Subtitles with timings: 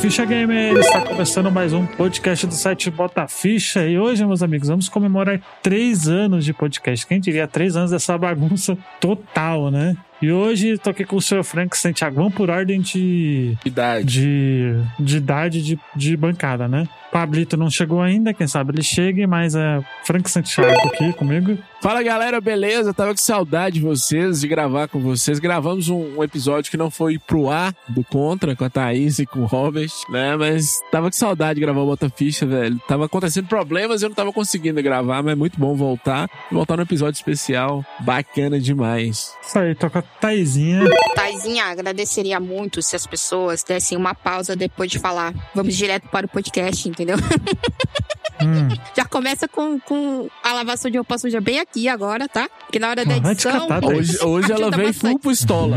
[0.00, 3.86] Ficha Gamer, está começando mais um podcast do site Bota Ficha.
[3.86, 7.06] E hoje, meus amigos, vamos comemorar três anos de podcast.
[7.06, 9.94] Quem diria três anos dessa bagunça total, né?
[10.22, 12.16] E hoje tô aqui com o senhor Frank Santiago.
[12.16, 13.56] Vamos por ordem de.
[13.64, 14.04] Idade.
[14.04, 16.86] De, de idade de, de bancada, né?
[17.10, 21.58] Pablito não chegou ainda, quem sabe ele chegue, mas é Frank Santiago aqui comigo.
[21.82, 22.94] Fala galera, beleza?
[22.94, 25.38] Tava com saudade de vocês, de gravar com vocês.
[25.38, 29.26] Gravamos um, um, episódio que não foi pro ar do Contra, com a Thaís e
[29.26, 30.36] com o Robert, né?
[30.36, 32.78] Mas tava com saudade de gravar o Bota Ficha, velho.
[32.86, 36.28] Tava acontecendo problemas e eu não tava conseguindo gravar, mas é muito bom voltar.
[36.52, 37.84] Voltar no episódio especial.
[38.00, 39.34] Bacana demais.
[39.42, 40.84] Isso aí, toca Taizinha.
[41.14, 45.34] Taizinha, agradeceria muito se as pessoas dessem uma pausa depois de falar.
[45.54, 47.16] Vamos direto para o podcast, entendeu?
[48.42, 48.68] Hum.
[48.96, 52.48] Já começa com, com a lavação de roupa suja bem aqui agora, tá?
[52.66, 53.68] Porque na hora da Ah, te edição.
[53.68, 55.10] catar, Hoje, hoje ela ajuda veio bastante.
[55.12, 55.76] full pistola.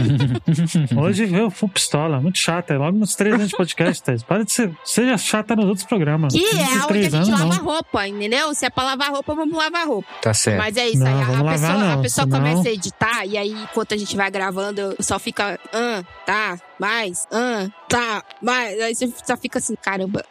[1.02, 2.74] Hoje veio full pistola, muito chata.
[2.74, 4.24] É logo nos três anos de podcast, Thaís.
[4.24, 4.72] Para de ser.
[4.84, 6.34] Seja chata nos outros programas.
[6.34, 7.64] Que é onde a gente anos, lava não.
[7.64, 8.54] roupa, entendeu?
[8.54, 10.08] Se é pra lavar roupa, vamos lavar roupa.
[10.22, 10.58] Tá certo.
[10.58, 11.14] Mas é isso Não, aí.
[11.14, 14.16] A lavar pessoa, não, a pessoa senão- começa a editar e aí, enquanto a gente
[14.16, 18.80] vai gravando, só fica, ah, tá, mais, ah, tá, mais.
[18.82, 20.24] Aí você só fica assim, caramba.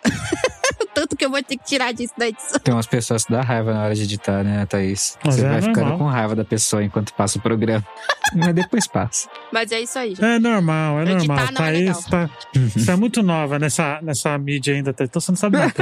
[0.94, 2.58] Tanto que eu vou ter que tirar disso da edição.
[2.60, 5.16] Tem umas pessoas que dá raiva na hora de editar, né, Thaís?
[5.24, 5.98] Mas Você é vai ficando normal.
[5.98, 7.84] com raiva da pessoa enquanto passa o programa.
[8.34, 9.28] Mas depois passa.
[9.52, 10.24] Mas é isso aí, gente.
[10.24, 11.52] É normal, é Editar normal.
[11.52, 11.94] não é legal.
[11.94, 12.30] Thaís tá.
[12.76, 15.08] Você é muito nova nessa, nessa mídia ainda, Thaís.
[15.10, 15.72] Então você não sabe nada.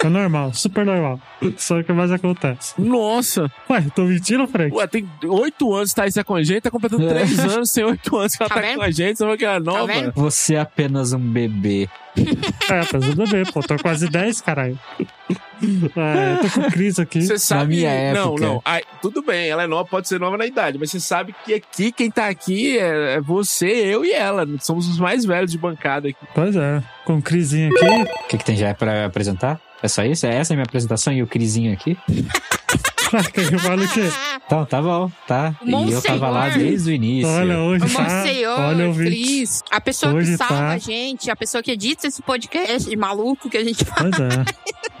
[0.00, 1.20] É normal, super normal.
[1.56, 2.80] Só que mais acontece.
[2.80, 3.50] Nossa!
[3.68, 4.72] Ué, tô mentindo, Frank?
[4.74, 7.08] Ué, tem oito anos que Thaís tá com a gente, tá completando É.
[7.08, 9.44] três anos, tem oito anos que ela Tá tá, com a gente, você vai que
[9.44, 9.86] ela é nova.
[9.86, 10.12] vendo?
[10.14, 11.88] Você é apenas um bebê.
[12.70, 13.60] É, tá tudo bem, pô.
[13.60, 14.78] Tô quase 10, caralho.
[15.62, 17.22] É, eu tô com crise aqui.
[17.22, 17.76] Você sabe.
[17.76, 18.46] minha Não, época.
[18.46, 18.62] não.
[18.64, 21.54] Ai, tudo bem, ela é nova, pode ser nova na idade, mas você sabe que
[21.54, 24.46] aqui, quem tá aqui é, é você, eu e ela.
[24.60, 26.18] Somos os mais velhos de bancada aqui.
[26.34, 27.84] Pois é, com crisinha aqui.
[28.24, 29.60] O que, que tem já pra apresentar?
[29.82, 30.26] É só isso?
[30.26, 31.96] É essa a minha apresentação e o Crisinho aqui?
[33.10, 34.08] Caraca, eu falo o quê?
[34.46, 35.54] Então, tá bom, tá.
[35.64, 36.68] E eu tava lá Monsenhor.
[36.68, 37.30] desde o início.
[37.30, 38.02] Olha, hoje O tá.
[38.02, 38.94] Monsenhor, Olha.
[38.94, 40.68] Cris, a pessoa Hoje que salva tá.
[40.70, 44.00] a gente, a pessoa que edita esse podcast maluco que a gente faz.
[44.00, 44.44] Pois é.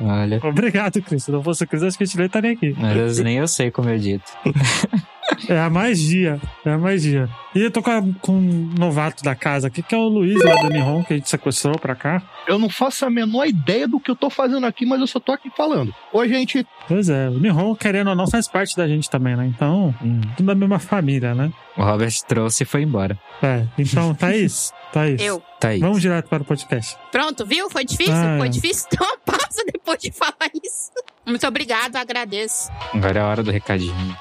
[0.00, 0.40] Olha.
[0.42, 1.24] Obrigado, Cris.
[1.24, 2.74] Se não fosse o Cris, acho que a gente nem estaria aqui.
[2.78, 4.30] Mas nem eu sei como eu dito.
[5.48, 6.40] É a magia.
[6.64, 7.28] É a magia.
[7.54, 10.42] E eu tô com, a- com um novato da casa aqui, que é o Luiz
[10.42, 12.22] lá do Nihon, que a gente sequestrou pra cá.
[12.46, 15.20] Eu não faço a menor ideia do que eu tô fazendo aqui, mas eu só
[15.20, 15.94] tô aqui falando.
[16.12, 16.66] Oi, gente.
[16.86, 19.46] Pois é, o Nihon, querendo ou não, faz parte da gente também, né?
[19.46, 20.20] Então, Hum.
[20.36, 21.52] tudo da mesma família, né?
[21.76, 23.18] O Robert trouxe e foi embora.
[23.42, 25.20] É, então, Thaís, Thaís.
[25.20, 25.42] Eu.
[25.60, 25.80] Tá aí.
[25.80, 26.96] Vamos direto para o podcast.
[27.12, 27.68] Pronto, viu?
[27.70, 28.14] Foi difícil?
[28.14, 28.50] Ah, Foi é.
[28.50, 30.90] difícil uma pausa depois de falar isso.
[31.26, 32.70] Muito obrigado, agradeço.
[32.94, 34.16] Agora é a hora do recadinho.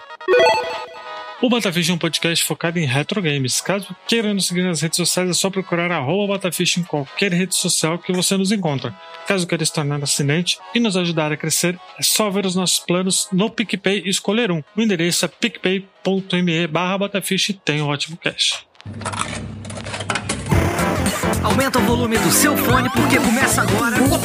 [1.39, 3.61] O Batafish é um podcast focado em retro games.
[3.61, 7.55] Caso queira nos seguir nas redes sociais, é só procurar arroba Batafish em qualquer rede
[7.55, 8.95] social que você nos encontra.
[9.27, 12.79] Caso queira se tornar assinante e nos ajudar a crescer, é só ver os nossos
[12.79, 14.63] planos no PicPay e escolher um.
[14.75, 18.65] O endereço é picpay.me barra Batafish e tem um ótimo cash.
[21.43, 23.95] Aumenta o volume do seu fone porque começa agora.
[23.97, 24.17] Vamos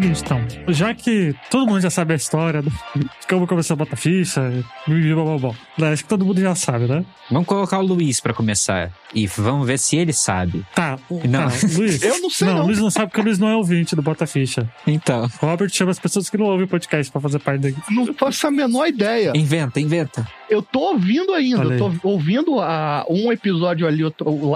[0.00, 0.44] seguinte, então.
[0.68, 4.40] Já que todo mundo já sabe a história do de como começou a botar ficha,
[4.86, 7.04] blá, blá, acho que todo mundo já sabe, né?
[7.30, 8.92] Vamos colocar o Luiz pra começar.
[9.14, 10.64] E vamos ver se ele sabe.
[10.74, 11.48] Tá, o- Não.
[11.48, 12.02] tá, Luiz.
[12.04, 12.62] Eu não sei, Não, não.
[12.62, 14.70] o Luiz não sabe porque o Luiz não é ouvinte do Bota Ficha.
[14.86, 17.78] Então, Robert chama as pessoas que não ouvem o podcast pra fazer parte daqui.
[17.92, 19.32] Não faço a menor ideia.
[19.34, 20.26] inventa, inventa.
[20.48, 21.62] Eu tô ouvindo ainda.
[21.64, 24.02] Eu tô ouvindo a, um episódio ali,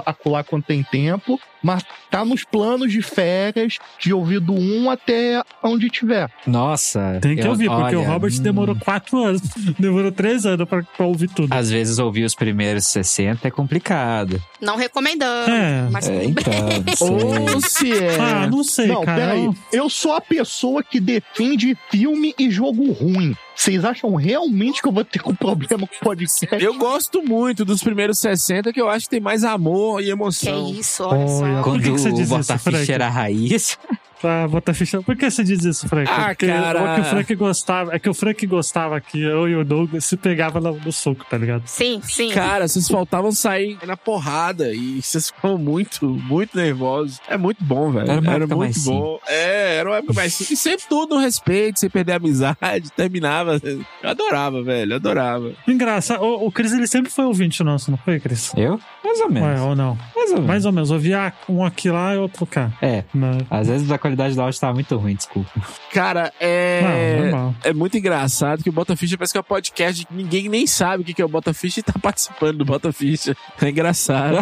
[0.05, 1.39] acolá quando tem tempo.
[1.63, 6.27] Mas tá nos planos de férias, de ouvir do um até onde tiver.
[6.47, 7.19] Nossa.
[7.21, 9.41] Tem que eu- ouvir, porque o olha, Robert hum, demorou quatro anos.
[9.77, 11.53] Demorou três anos pra, pra ouvir tudo.
[11.53, 14.41] Às vezes ouvir os primeiros 60 é complicado.
[14.59, 15.51] Não recomendando.
[15.51, 15.87] É.
[15.91, 16.51] Mas É, então.
[16.97, 17.07] sei.
[17.53, 18.17] Ou se é.
[18.19, 19.19] Ah, não sei, não, cara.
[19.19, 19.49] peraí.
[19.71, 23.35] Eu sou a pessoa que defende filme e jogo ruim.
[23.55, 26.63] Vocês acham realmente que eu vou ter um problema com podcast?
[26.63, 30.11] Eu gosto muito dos primeiros 60, que eu acho que tem mais amor e Que
[30.11, 30.71] emoção.
[30.73, 31.39] isso, olha só.
[31.55, 32.91] Por Quando que que você o diz isso, Frank?
[32.91, 33.77] Era raiz.
[34.21, 35.01] Pra botar ficha.
[35.01, 36.09] Por que você diz isso, Frank?
[36.11, 36.79] Ah, Porque cara.
[36.91, 37.95] o que o Frank gostava.
[37.95, 41.25] É que o Frank gostava que eu e o Douglas se pegava no, no soco,
[41.27, 41.63] tá ligado?
[41.65, 42.29] Sim, sim.
[42.29, 47.19] Cara, vocês faltavam sair na porrada e vocês ficam muito, muito nervosos.
[47.27, 48.11] É muito bom, velho.
[48.11, 49.19] Era uma Era época muito mais bom.
[49.27, 50.59] É, era uma época mais simples.
[50.59, 53.59] E sempre tudo no respeito, sem perder a amizade, terminava.
[53.63, 55.51] Eu adorava, velho, eu adorava.
[55.67, 56.21] Engraçado.
[56.23, 58.51] O, o Cris, ele sempre foi ouvinte nosso, não foi, Cris?
[58.55, 58.79] Eu?
[59.03, 59.59] Mais ou menos.
[59.59, 59.95] Ué, ou não?
[60.15, 60.47] Mais ou menos.
[60.47, 60.91] Mais ou menos.
[60.91, 62.71] Eu via um aqui lá e outro cá.
[62.81, 63.03] É.
[63.13, 63.39] Né?
[63.49, 65.49] Às vezes a qualidade do áudio tava muito ruim, desculpa.
[65.91, 67.19] Cara, Não, é.
[67.21, 67.55] normal.
[67.63, 70.67] É muito engraçado que o Bota Ficha parece que é um podcast que ninguém nem
[70.67, 73.35] sabe o que é o Bota Ficha e tá participando do Bota Ficha.
[73.61, 74.37] É engraçado.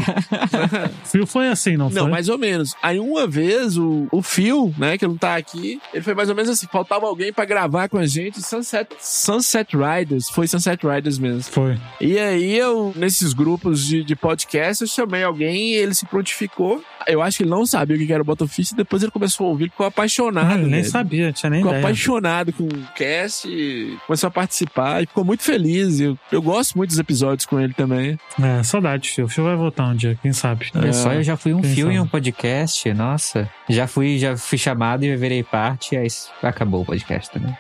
[1.06, 2.12] Fio foi assim, não, Não, foi?
[2.12, 2.76] mais ou menos.
[2.82, 6.36] Aí uma vez o, o Phil, né, que não tá aqui, ele foi mais ou
[6.36, 11.18] menos assim, faltava alguém pra gravar com a gente, Sunset, Sunset Riders, foi Sunset Riders
[11.18, 11.44] mesmo.
[11.44, 11.78] Foi.
[12.00, 14.49] E aí eu, nesses grupos de, de podcast,
[14.84, 16.84] eu chamei alguém e ele se prontificou.
[17.08, 18.26] Eu acho que ele não sabia o que era o
[18.74, 20.54] e depois ele começou a ouvir, ficou apaixonado.
[20.54, 20.86] Ele nem velho.
[20.86, 21.86] sabia, tinha nem Ficou ideia.
[21.86, 26.00] apaixonado com o cast, e começou a participar e ficou muito feliz.
[26.00, 28.20] Eu, eu gosto muito dos episódios com ele também.
[28.42, 29.28] É, saudade, Fio.
[29.28, 30.70] Fio vai voltar um dia, quem sabe.
[30.76, 32.00] Olha só, eu já fui um fio em sabe?
[32.00, 33.50] um podcast, nossa.
[33.70, 36.08] Já fui, já fui chamado e virei parte, aí
[36.42, 37.56] acabou o podcast também.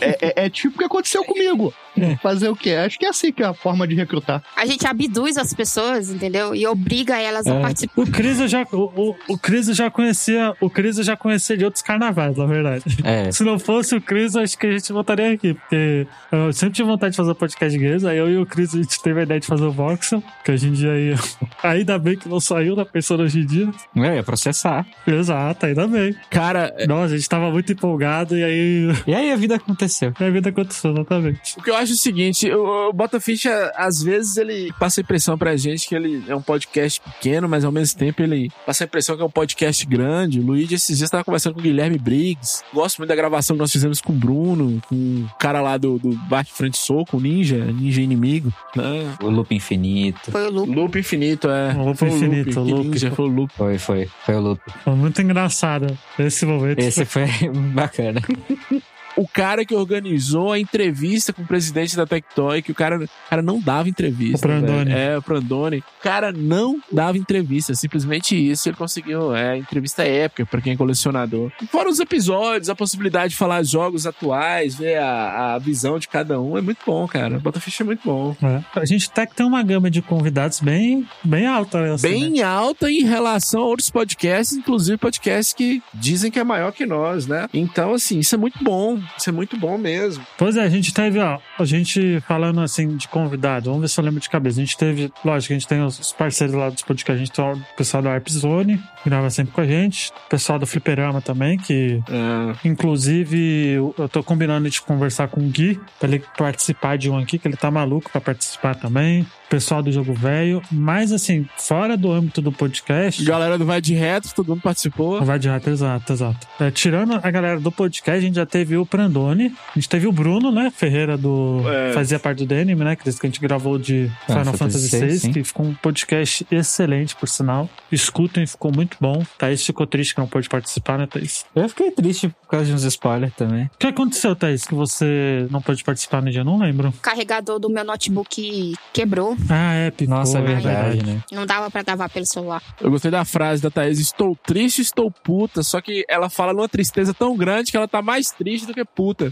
[0.00, 1.74] É, é- é tipo o que aconteceu comigo.
[2.22, 2.70] Fazer o quê?
[2.70, 4.42] Acho que é assim que é a forma de recrutar.
[4.56, 6.54] A gente abduz as pessoas, entendeu?
[6.54, 7.60] E obriga elas a É.
[7.60, 8.00] participar.
[8.02, 8.76] O Cris eu já, o,
[9.10, 12.46] o, o Cris eu já conhecia, o Cris eu já conhecia de outros carnavais, na
[12.46, 12.84] verdade.
[13.04, 16.74] É, Se não fosse o Cris, acho que a gente voltaria aqui, porque eu sempre
[16.76, 19.20] tive vontade de fazer podcast de games, aí eu e o Cris a gente teve
[19.20, 21.14] a ideia de fazer o Voxel, que hoje em dia aí,
[21.62, 23.68] ainda bem que não saiu da pessoa hoje em dia.
[23.94, 24.86] eu ia processar.
[25.06, 26.14] Exato, ainda bem.
[26.30, 30.12] Cara, Nossa, a gente tava muito empolgado e aí E aí a vida aconteceu.
[30.18, 31.58] a vida aconteceu, exatamente.
[31.58, 35.00] O que eu acho é o seguinte, o, o Bota Ficha, às vezes, ele passa
[35.00, 38.50] a impressão pra gente que ele é um podcast pequeno, mas ao mesmo tempo ele
[38.66, 40.40] passa a impressão que é um podcast grande.
[40.40, 42.62] O Luigi, esses dias, tava conversando com o Guilherme Briggs.
[42.72, 45.98] Gosto muito da gravação que nós fizemos com o Bruno, com o cara lá do,
[45.98, 48.52] do Bate Frente Soco, o Ninja, Ninja Inimigo.
[48.76, 49.14] Né?
[49.22, 50.30] O loop infinito.
[50.30, 50.64] Foi o Lu.
[50.64, 51.72] Loop Infinito, é.
[51.74, 52.88] O Loop Foi Infinito, o Loop.
[52.88, 53.52] Ninja, foi o Loop.
[53.54, 54.10] Foi, foi.
[54.24, 54.60] Foi o loop.
[54.84, 56.78] Foi muito engraçado esse momento.
[56.78, 57.26] Esse foi
[57.74, 58.20] bacana.
[59.16, 63.08] o cara que organizou a entrevista com o presidente da Tectoy, que o cara, o
[63.28, 64.38] cara não dava entrevista.
[64.38, 64.84] O Prandoni.
[64.84, 64.98] velho.
[64.98, 65.78] É, o Prandoni.
[65.78, 67.74] O cara não dava entrevista.
[67.74, 69.34] Simplesmente isso ele conseguiu.
[69.34, 71.50] É, entrevista épica pra quem é colecionador.
[71.70, 76.40] Fora os episódios, a possibilidade de falar jogos atuais, ver a, a visão de cada
[76.40, 76.56] um.
[76.56, 77.38] É muito bom, cara.
[77.38, 78.36] Botafish é muito bom.
[78.42, 78.80] É.
[78.80, 81.94] A gente até que tem uma gama de convidados bem, bem alta.
[81.94, 82.14] Assim, né?
[82.14, 86.86] Bem alta em relação a outros podcasts, inclusive podcasts que dizem que é maior que
[86.86, 87.48] nós, né?
[87.52, 89.01] Então, assim, isso é muito bom.
[89.16, 90.24] Isso é muito bom mesmo.
[90.36, 93.98] Pois é, a gente teve, ó, a gente falando assim de convidado, vamos ver se
[94.00, 94.60] eu lembro de cabeça.
[94.60, 97.44] A gente teve, lógico, a gente tem os parceiros lá dos podcasts, a gente tem
[97.44, 101.20] o pessoal da Arp Zone, que grava sempre com a gente, o pessoal do Fliperama
[101.20, 106.24] também, que É, inclusive eu eu tô combinando de conversar com o Gui, pra ele
[106.36, 109.26] participar de um aqui, que ele tá maluco pra participar também.
[109.52, 113.22] Pessoal do Jogo Velho, mas assim, fora do âmbito do podcast.
[113.22, 115.22] Galera do Vai de Retro, todo mundo participou.
[115.22, 116.46] Vai de rato, exato, exato.
[116.58, 120.06] É, tirando a galera do podcast, a gente já teve o Prandone, a gente teve
[120.06, 120.72] o Bruno, né?
[120.74, 121.60] Ferreira do.
[121.70, 121.92] É.
[121.92, 122.96] Fazia parte do DNM, né?
[122.96, 127.28] Que a gente gravou de Ah, Final Fantasy VI, que ficou um podcast excelente, por
[127.28, 127.68] sinal.
[127.90, 129.22] Escutem, ficou muito bom.
[129.36, 131.44] Thaís ficou triste que não pôde participar, né, Thaís?
[131.54, 133.64] Eu fiquei triste por causa de uns spoilers também.
[133.64, 136.42] O que aconteceu, Thaís, que você não pôde participar no dia?
[136.42, 136.88] Não lembro.
[136.88, 139.36] O carregador do meu notebook quebrou.
[139.48, 141.22] Ah, é, picou, Nossa, é verdade, né?
[141.30, 142.62] Não dava pra gravar pelo celular.
[142.80, 145.62] Eu gostei da frase da Thaís: Estou triste, estou puta.
[145.62, 148.84] Só que ela fala numa tristeza tão grande que ela tá mais triste do que
[148.84, 149.30] puta.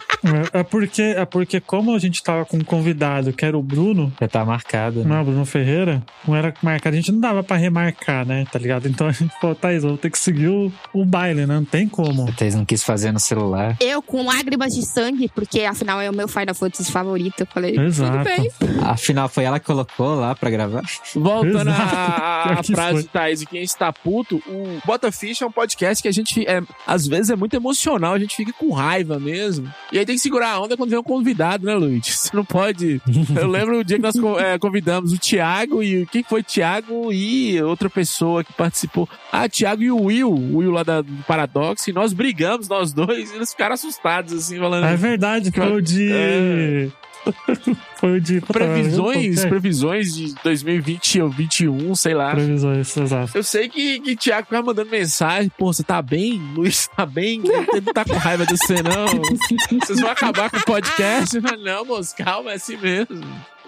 [0.52, 3.62] É, é porque, é porque, como a gente tava com um convidado, que era o
[3.62, 5.16] Bruno, Já tá marcado, né?
[5.16, 8.44] Não, Bruno Ferreira, não era marcado, a gente não dava pra remarcar, né?
[8.50, 8.88] Tá ligado?
[8.88, 11.54] Então a gente falou, Thaís, vou ter que seguir o, o baile, né?
[11.54, 12.26] Não tem como.
[12.26, 13.76] Vocês não quis fazer no celular.
[13.80, 17.40] Eu com lágrimas de sangue, porque afinal é o meu Final Fantasy favorito.
[17.40, 18.12] Eu falei, Exato.
[18.12, 18.50] tudo bem.
[18.82, 20.82] Afinal, foi ela que colocou lá pra gravar.
[21.14, 25.52] Voltando à- que frase de Thaís, e quem está puto, o Bota Ficha é um
[25.52, 29.18] podcast que a gente, é, às vezes, é muito emocional, a gente fica com raiva
[29.18, 29.72] mesmo.
[29.92, 32.06] E aí tem que segurar a onda quando vem um convidado, né, Luiz?
[32.30, 33.00] Você não pode.
[33.36, 37.60] Eu lembro o dia que nós é, convidamos o Thiago e quem foi Thiago e
[37.62, 39.08] outra pessoa que participou.
[39.32, 42.92] Ah, Thiago e o Will, o Will lá da, do Paradox, e nós brigamos, nós
[42.92, 44.84] dois, e eles ficaram assustados, assim, falando.
[44.86, 46.10] É verdade, foi o de.
[46.12, 46.88] É.
[47.96, 52.30] Foi de Previsões, previsões de 2020 ou 21, sei lá.
[52.30, 53.36] Previsões, exato.
[53.36, 56.40] Eu sei que, que Thiago ficava mandando mensagem, pô, você tá bem?
[56.54, 57.42] Luiz tá bem?
[57.44, 59.06] Ele não tá com raiva de você, não.
[59.80, 61.38] Vocês vão acabar com o podcast?
[61.62, 63.20] Não, moço, calma, é assim mesmo.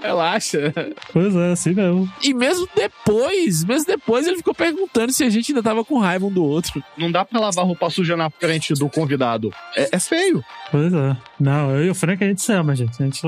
[0.03, 0.73] Relaxa.
[1.13, 2.13] Pois é, assim mesmo.
[2.23, 6.27] E mesmo depois, mesmo depois, ele ficou perguntando se a gente ainda tava com raiva
[6.27, 6.83] um do outro.
[6.97, 9.53] Não dá pra lavar roupa suja na frente do convidado.
[9.77, 10.45] É, é feio.
[10.71, 11.17] Pois é.
[11.39, 13.01] Não, eu e o Frank a gente se ama, gente.
[13.01, 13.21] A gente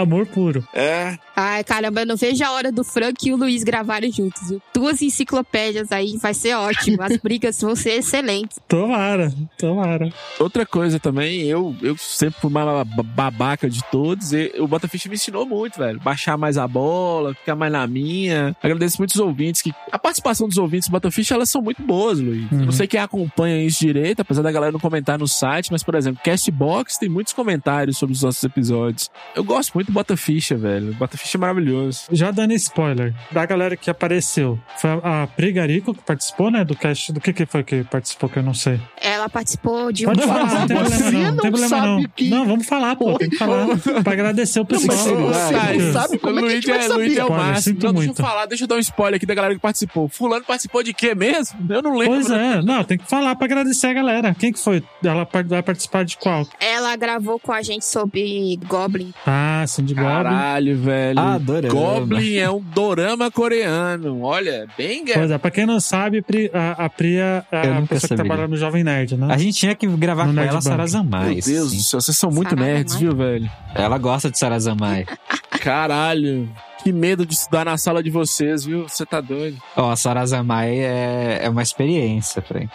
[0.00, 0.66] amor puro.
[0.72, 1.18] É.
[1.34, 4.48] Ai, caramba, eu não vejo a hora do Frank e o Luiz gravarem juntos.
[4.48, 4.62] Viu?
[4.74, 7.02] Duas enciclopédias aí, vai ser ótimo.
[7.02, 8.58] As brigas vão ser excelentes.
[8.68, 10.12] Tomara, tomara.
[10.38, 14.32] Outra coisa também, eu, eu sempre fui uma babaca de todos.
[14.32, 15.98] E o Botafish me ensinou muito, velho.
[16.00, 18.54] Baixar mais a bola, ficar mais na minha.
[18.62, 19.62] Agradeço muito os ouvintes.
[19.62, 22.50] que A participação dos ouvintes do Botafish, elas são muito boas, Luiz.
[22.52, 22.66] Uhum.
[22.66, 25.94] Não sei quem acompanha isso direito, apesar da galera não comentar no site, mas, por
[25.94, 29.10] exemplo, Castbox tem muitos comentários sobre os nossos episódios.
[29.34, 30.90] Eu gosto muito do Botaficha, velho.
[30.90, 32.02] O Botaficha é maravilhoso.
[32.10, 34.58] Já dando spoiler da galera que apareceu.
[34.78, 36.64] Foi a Prigarico que participou, né?
[36.64, 37.12] Do cast.
[37.12, 38.80] Do que que foi que participou que eu não sei.
[39.00, 41.12] Ela participou de um Pode falar, não tem problema não.
[41.12, 42.02] não Não tem problema sabe não.
[42.14, 43.18] que- Não, vamos falar, pô.
[43.18, 43.66] Tem que falar.
[44.02, 44.96] pra agradecer o pessoal.
[44.96, 46.94] mas você não sabe como é que a Luiz gente vai é, saber?
[46.94, 47.74] Luiz é o Spoiler, máximo.
[47.74, 48.22] Não, deixa eu muito.
[48.22, 50.08] falar, deixa eu dar um spoiler aqui da galera que participou.
[50.08, 51.58] Fulano participou de quê mesmo?
[51.68, 52.14] Eu não lembro.
[52.14, 54.34] Pois é, não, tem que falar pra agradecer a galera.
[54.38, 54.82] Quem que foi?
[55.04, 56.46] Ela vai participar de qual?
[56.60, 59.12] Ela gravou com a gente sobre Goblin.
[59.26, 60.10] Ah, Cindy Goblin.
[60.12, 61.18] Caralho, velho.
[61.18, 61.74] Ah, dorama.
[61.74, 64.22] Goblin é um dorama coreano.
[64.22, 68.08] Olha, bem Pois é, pra quem não sabe, Pri- a, a Priya é a pessoa
[68.10, 69.26] que trabalha no Jovem Nerd, né?
[69.30, 70.60] A gente tinha que gravar No com Nerd ela.
[70.60, 71.34] Sarazamai.
[71.34, 72.74] Meu Deus do céu, vocês são muito Sarazamai.
[72.74, 73.50] nerds, viu, velho?
[73.74, 75.06] Ela gosta de Sarazamai.
[75.60, 76.48] Caralho.
[76.82, 78.88] Que medo de estudar na sala de vocês, viu?
[78.88, 79.56] Você tá doido.
[79.76, 82.68] Ó, a Sarazamai é, é uma experiência, Frank.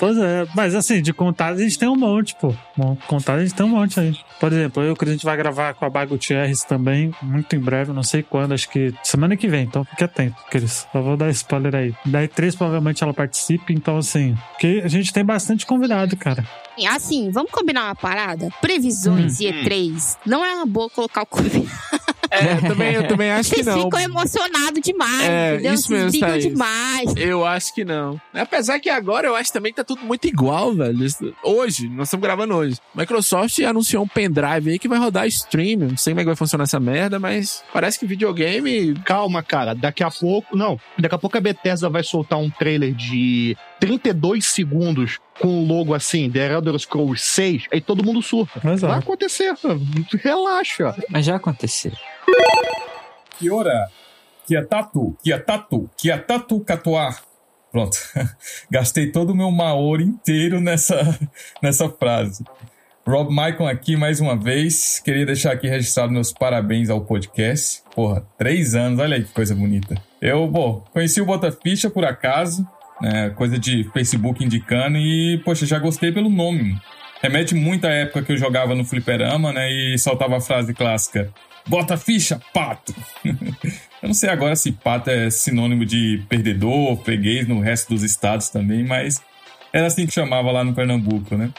[0.00, 2.54] Pois é, mas assim, de contato a gente tem um monte, pô.
[2.74, 4.16] Bom, contato a gente tem um monte aí.
[4.40, 7.58] Por exemplo, eu que a gente vai gravar com a Bago Gutierrez também, muito em
[7.60, 10.86] breve, não sei quando, acho que semana que vem, então fique atento, Cris.
[10.90, 11.94] Só vou dar spoiler aí.
[12.06, 16.46] Daí três provavelmente ela participe, então assim, porque a gente tem bastante convidado, cara.
[16.88, 18.48] Assim, vamos combinar uma parada?
[18.58, 19.42] Previsões Hum.
[19.44, 20.16] e E3.
[20.24, 21.68] Não é uma boa colocar o convidado.
[22.30, 23.82] É, eu também, eu também acho que Vocês não.
[23.84, 25.74] ficam emocionados demais, É, entendeu?
[25.74, 26.44] isso Vocês mesmo, brigam Thaís.
[26.46, 27.14] demais.
[27.16, 28.20] Eu acho que não.
[28.32, 30.98] Apesar que agora eu acho também que tá tudo muito igual, velho.
[31.42, 32.76] Hoje, nós estamos gravando hoje.
[32.94, 35.78] Microsoft anunciou um pendrive aí que vai rodar stream.
[35.88, 38.94] Não sei como é que vai funcionar essa merda, mas parece que videogame.
[39.04, 39.74] Calma, cara.
[39.74, 40.56] Daqui a pouco.
[40.56, 45.66] Não, daqui a pouco a Bethesda vai soltar um trailer de 32 segundos com o
[45.66, 48.60] logo assim, The Elder Scrolls 6, aí todo mundo surta.
[48.62, 49.54] Mas Vai acontecer,
[50.22, 50.94] relaxa.
[51.08, 51.92] Mas já aconteceu.
[53.38, 53.88] Kiora,
[54.46, 57.22] Kiatatu, Kiatatu, Kiatatu Catuar.
[57.72, 57.96] Pronto.
[58.70, 61.18] Gastei todo o meu Maori inteiro nessa,
[61.62, 62.44] nessa frase.
[63.06, 65.00] Rob Michael aqui mais uma vez.
[65.00, 67.82] Queria deixar aqui registrado meus parabéns ao podcast.
[67.94, 69.94] Porra, três anos, olha aí que coisa bonita.
[70.20, 72.66] Eu, bom, conheci o Botaficha por acaso,
[73.00, 76.78] né, coisa de Facebook indicando e, poxa, já gostei pelo nome.
[77.22, 81.32] Remete muito à época que eu jogava no fliperama, né, e soltava a frase clássica.
[81.66, 82.94] Bota ficha, pato!
[83.24, 88.48] eu não sei agora se pato é sinônimo de perdedor, freguês no resto dos estados
[88.48, 89.22] também, mas
[89.72, 91.50] era assim que chamava lá no Pernambuco, né?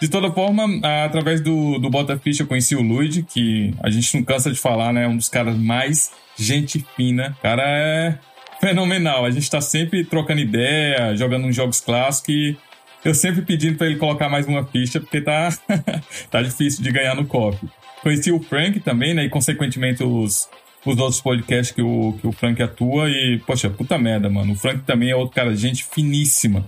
[0.00, 0.66] De toda forma,
[1.04, 4.58] através do, do Bota Ficha eu conheci o Luigi, que a gente não cansa de
[4.58, 5.08] falar, né?
[5.08, 7.34] Um dos caras mais gente fina.
[7.38, 8.18] O cara é
[8.60, 9.24] fenomenal.
[9.24, 12.56] A gente tá sempre trocando ideia, jogando uns jogos clássicos e
[13.04, 15.48] eu sempre pedindo pra ele colocar mais uma ficha, porque tá,
[16.30, 17.68] tá difícil de ganhar no copo.
[18.02, 19.24] Conheci o Frank também, né?
[19.24, 20.48] E consequentemente os,
[20.84, 23.08] os outros podcasts que o, que o Frank atua.
[23.10, 24.52] E, poxa, puta merda, mano.
[24.52, 26.64] O Frank também é outro cara, gente finíssima.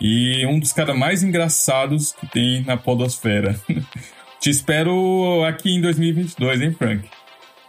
[0.00, 3.58] E um dos caras mais engraçados que tem na Podosfera.
[4.40, 7.08] Te espero aqui em 2022, hein, Frank?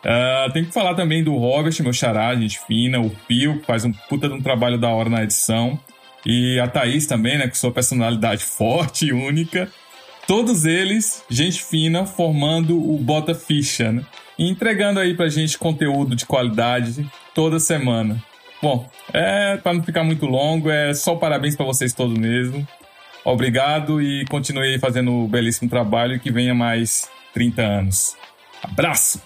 [0.04, 3.84] Ah, tem que falar também do Robert, meu xará, gente fina, o Pio, que faz
[3.84, 5.80] um puta de um trabalho da hora na edição.
[6.26, 9.70] E a Thaís também, né, com sua personalidade forte e única.
[10.28, 14.04] Todos eles, gente fina, formando o Bota Ficha, né?
[14.38, 18.22] E entregando aí pra gente conteúdo de qualidade toda semana.
[18.62, 22.68] Bom, é para não ficar muito longo, é só parabéns pra vocês todos mesmo.
[23.24, 28.16] Obrigado e continue aí fazendo o belíssimo trabalho e que venha mais 30 anos.
[28.62, 29.22] Abraço!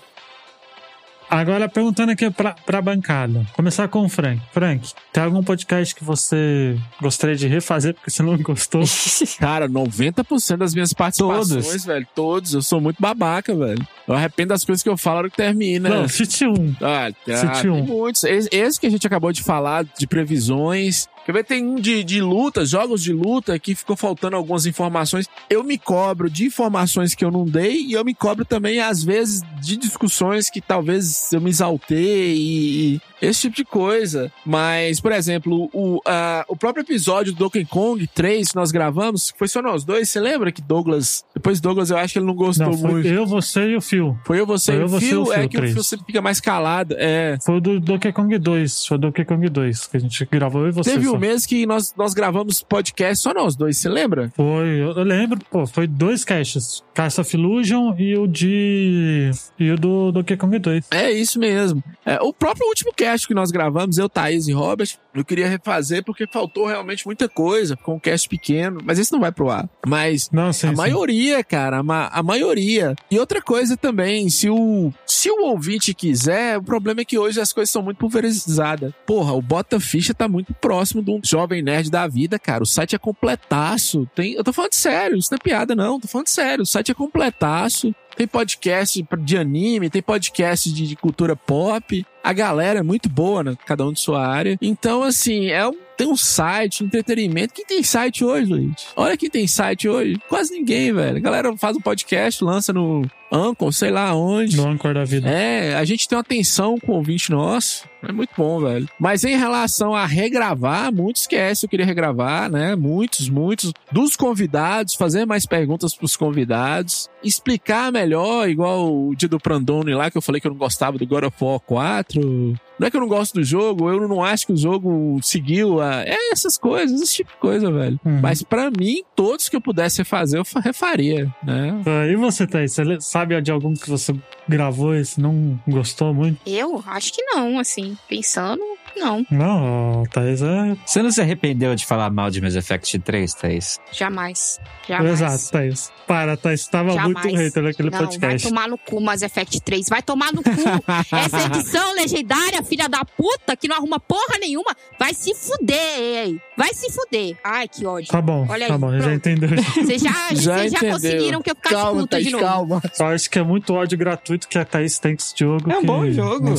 [1.32, 3.46] Agora perguntando aqui pra, pra bancada.
[3.54, 4.42] Começar com o Frank.
[4.52, 8.84] Frank, tem algum podcast que você gostaria de refazer porque você não gostou?
[9.40, 11.86] Cara, 90% das minhas participações, Todos.
[11.86, 13.82] velho, todos, eu sou muito babaca, velho.
[14.06, 15.88] Eu arrependo das coisas que eu falo na hora que termina.
[15.88, 16.76] Não, cite um.
[16.82, 17.84] Ah, Cite tem um.
[17.86, 18.24] muitos.
[18.26, 21.08] Esse, esse que a gente acabou de falar, de previsões.
[21.25, 21.44] Quer ver?
[21.44, 25.28] Tem um de, de luta, jogos de luta, que ficou faltando algumas informações.
[25.50, 29.04] Eu me cobro de informações que eu não dei e eu me cobro também, às
[29.04, 34.32] vezes, de discussões que talvez eu me exaltei e, e esse tipo de coisa.
[34.46, 39.34] Mas, por exemplo, o, a- o próprio episódio do Donkey Kong 3 que nós gravamos,
[39.38, 40.10] foi só nós dois.
[40.10, 41.24] Você lembra que Douglas.
[41.34, 43.08] Depois Douglas, eu acho que ele não gostou Não, foi muito.
[43.08, 44.18] eu, você e o Phil.
[44.25, 45.24] Foi eu, você Foi e eu, o você e Phil.
[45.24, 45.74] o É que o três.
[45.74, 46.96] Phil sempre fica mais calado.
[46.98, 47.38] É.
[47.46, 48.86] Foi o do Donkey Kong 2.
[48.86, 50.92] Foi o Donkey Kong 2 que a gente gravou e você.
[50.92, 51.13] Teve só.
[51.16, 54.32] um mês que nós, nós gravamos podcast só nós dois, você lembra?
[54.36, 56.84] Foi, eu, eu lembro, pô, foi dois caches.
[56.94, 59.32] Cast of Illusion e o de.
[59.60, 60.86] E o do Donkey Kong 2.
[60.92, 61.84] É isso mesmo.
[62.06, 66.03] É, o próprio último cast que nós gravamos, eu, Thaís e Robert, eu queria refazer
[66.03, 67.75] porque faltou realmente muita coisa.
[67.75, 69.70] Ficou um cast pequeno, mas esse não vai pro ar.
[69.86, 70.75] Mas Não, sim, a sim.
[70.75, 72.96] maioria, cara, a, ma- a maioria.
[73.10, 77.39] E outra coisa também, se o, se o ouvinte quiser, o problema é que hoje
[77.41, 78.94] as coisas são muito pulverizadas.
[79.06, 82.63] Porra, o Bota Ficha tá muito próximo de um jovem nerd da vida, cara.
[82.63, 84.08] O site é completaço.
[84.15, 86.00] Tem, eu tô falando sério, isso não é piada, não.
[86.00, 86.63] Tô falando sério.
[86.63, 87.94] O site é completaço.
[88.15, 92.06] Tem podcast de anime, tem podcast de, de cultura pop.
[92.24, 93.56] A galera é muito boa, né?
[93.66, 94.58] Cada um de sua área.
[94.62, 97.54] Então, assim, é um, tem um site, entretenimento.
[97.54, 98.88] Quem tem site hoje, Luiz?
[98.96, 100.20] Olha quem tem site hoje.
[100.28, 101.18] Quase ninguém, velho.
[101.18, 104.58] A galera faz um podcast, lança no Anchor, sei lá onde.
[104.58, 105.30] No Anchor da vida.
[105.30, 107.90] É, a gente tem uma atenção com o ouvinte nosso.
[108.04, 108.90] É muito bom, velho.
[109.00, 112.75] Mas em relação a regravar, muitos esquecem, eu queria regravar, né?
[112.75, 113.72] Muitos, muitos.
[113.92, 117.08] Dos convidados, fazer mais perguntas pros convidados.
[117.24, 120.98] Explicar melhor, igual o dia do Prandone lá, que eu falei que eu não gostava
[120.98, 122.11] do God of War 4.
[122.12, 122.56] through.
[122.82, 125.80] Não é que eu não gosto do jogo, eu não acho que o jogo seguiu
[125.80, 126.02] a.
[126.02, 128.00] É essas coisas, esse tipo de coisa, velho.
[128.04, 128.20] Uhum.
[128.22, 131.80] Mas pra mim, todos que eu pudesse refazer, eu fa- refaria, né?
[131.86, 132.74] Ah, E você, Thaís?
[132.74, 134.16] Você sabe de algum que você
[134.50, 136.40] gravou e você não gostou muito?
[136.44, 137.96] Eu acho que não, assim.
[138.10, 138.64] Pensando,
[138.98, 139.24] não.
[139.30, 140.76] Não, Thaís é.
[140.84, 143.80] Você não se arrependeu de falar mal de Mass Effect 3, Thaís?
[143.92, 144.60] Jamais.
[144.88, 145.22] Jamais.
[145.22, 145.92] Exato, Thaís.
[146.08, 146.66] Para, Thaís.
[146.68, 147.14] Tava Jamais.
[147.26, 148.48] muito hater naquele Não, vai podcast.
[148.50, 149.88] tomar no cu, Mass Effect 3.
[149.88, 150.50] Vai tomar no cu.
[151.16, 156.40] Essa edição legendária, filha da puta, que não arruma porra nenhuma, vai se fuder, ei.
[156.58, 157.36] Vai se fuder.
[157.44, 158.08] Ai, que ódio.
[158.10, 159.13] Tá bom, Olha tá aí, bom, já pronto.
[159.16, 159.50] entendeu.
[159.75, 162.44] Vocês já, Já vocês já conseguiram que eu ficasse Calma, puta Thaís, de novo.
[162.46, 162.82] calma.
[163.00, 165.70] Eu acho que é muito ódio gratuito que a Thaís tem com esse jogo.
[165.72, 166.53] É um que- bom jogo.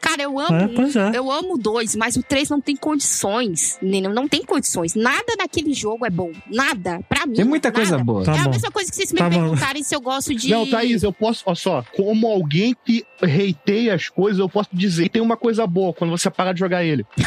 [0.00, 0.56] Cara, eu amo.
[0.56, 1.18] É, é.
[1.18, 3.78] Eu amo o dois, mas o três não tem condições.
[3.82, 4.94] Nenê, Não tem condições.
[4.94, 6.30] Nada naquele jogo é bom.
[6.50, 7.00] Nada.
[7.08, 7.34] Pra mim.
[7.34, 7.78] Tem muita nada.
[7.80, 8.24] coisa boa.
[8.24, 8.50] Tá é a bom.
[8.50, 9.40] mesma coisa que vocês me Tá bom.
[9.40, 10.50] perguntarem se eu gosto de.
[10.50, 15.08] Não, Thaís, eu posso, olha só, como alguém que reiteia as coisas, eu posso dizer,
[15.08, 17.04] tem uma coisa boa quando você parar de jogar ele.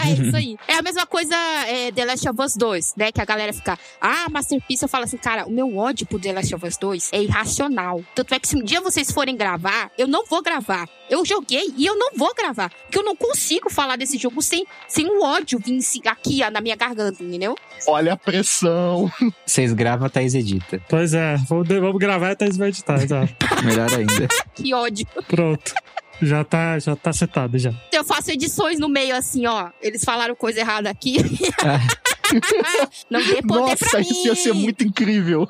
[0.00, 0.56] É isso aí.
[0.66, 1.34] É a mesma coisa
[1.66, 3.12] é, The Last of Us 2, né?
[3.12, 6.32] Que a galera fica, ah, Masterpiece, eu falo assim, cara, o meu ódio por The
[6.32, 8.02] Last of Us 2 é irracional.
[8.14, 10.88] Tanto é que se um dia vocês forem gravar, eu não vou gravar.
[11.10, 12.70] Eu joguei e eu não vou gravar.
[12.70, 16.60] Porque eu não consigo falar desse jogo sem, sem o ódio vir aqui ó, na
[16.60, 17.56] minha garganta, entendeu?
[17.86, 19.10] Olha a pressão.
[19.44, 20.80] Vocês gravam, a Thaís edita.
[20.88, 23.34] Pois é, vamos, vamos gravar e a Thaís vai editar, exato.
[23.64, 24.28] Melhor ainda.
[24.54, 25.06] Que ódio.
[25.28, 25.72] Pronto.
[26.20, 27.72] Já tá, já tá setado já.
[27.92, 29.70] Eu faço edições no meio assim, ó.
[29.80, 31.16] Eles falaram coisa errada aqui.
[33.08, 34.08] não dê poder pra Nossa, mim.
[34.08, 35.48] isso ia ser muito incrível.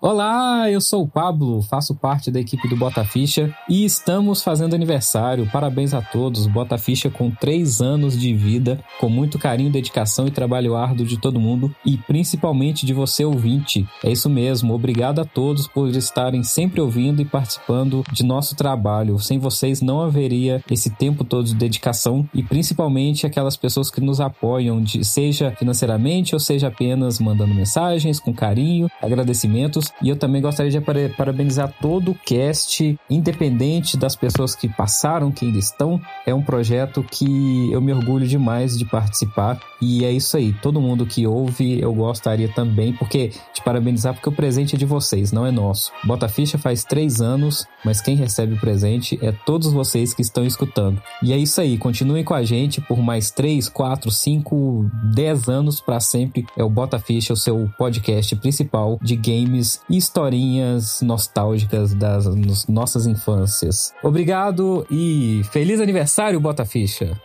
[0.00, 4.74] Olá, eu sou o Pablo, faço parte da equipe do Bota Ficha e estamos fazendo
[4.74, 5.48] aniversário.
[5.52, 6.46] Parabéns a todos.
[6.46, 11.18] Bota Ficha com três anos de vida, com muito carinho, dedicação e trabalho árduo de
[11.20, 13.88] todo mundo e principalmente de você ouvinte.
[14.04, 14.72] É isso mesmo.
[14.72, 19.18] Obrigado a todos por estarem sempre ouvindo e participando de nosso trabalho.
[19.18, 24.20] Sem vocês não haveria esse tempo todo de dedicação e principalmente aquelas pessoas que nos
[24.20, 29.87] apoiam, de- seja financeiramente ou seja apenas mandando mensagens com carinho, agradecimentos.
[30.02, 35.30] E eu também gostaria de para- parabenizar todo o cast, independente das pessoas que passaram,
[35.30, 36.00] que ainda estão.
[36.26, 39.60] É um projeto que eu me orgulho demais de participar.
[39.80, 40.52] E é isso aí.
[40.52, 44.84] Todo mundo que ouve, eu gostaria também, porque de parabenizar, porque o presente é de
[44.84, 45.92] vocês, não é nosso.
[46.04, 50.44] Bota Ficha faz três anos, mas quem recebe o presente é todos vocês que estão
[50.44, 51.00] escutando.
[51.22, 51.78] E é isso aí.
[51.78, 56.44] Continuem com a gente por mais três, quatro, cinco, dez anos para sempre.
[56.56, 63.06] É o Bota Ficha, o seu podcast principal de games historinhas nostálgicas das nos- nossas
[63.06, 63.92] infâncias.
[64.02, 67.18] Obrigado e feliz aniversário, Bota Ficha!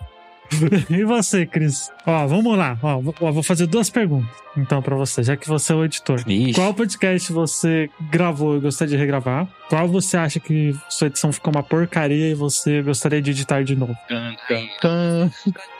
[0.89, 1.89] E você, Cris?
[2.05, 2.77] Ó, vamos lá.
[2.83, 5.83] Ó, vou- ó, vou fazer duas perguntas, então, pra você, já que você é o
[5.83, 6.19] editor.
[6.27, 6.53] Ixi.
[6.53, 9.47] Qual podcast você gravou e gostaria de regravar?
[9.67, 13.75] Qual você acha que sua edição ficou uma porcaria e você gostaria de editar de
[13.75, 13.95] novo?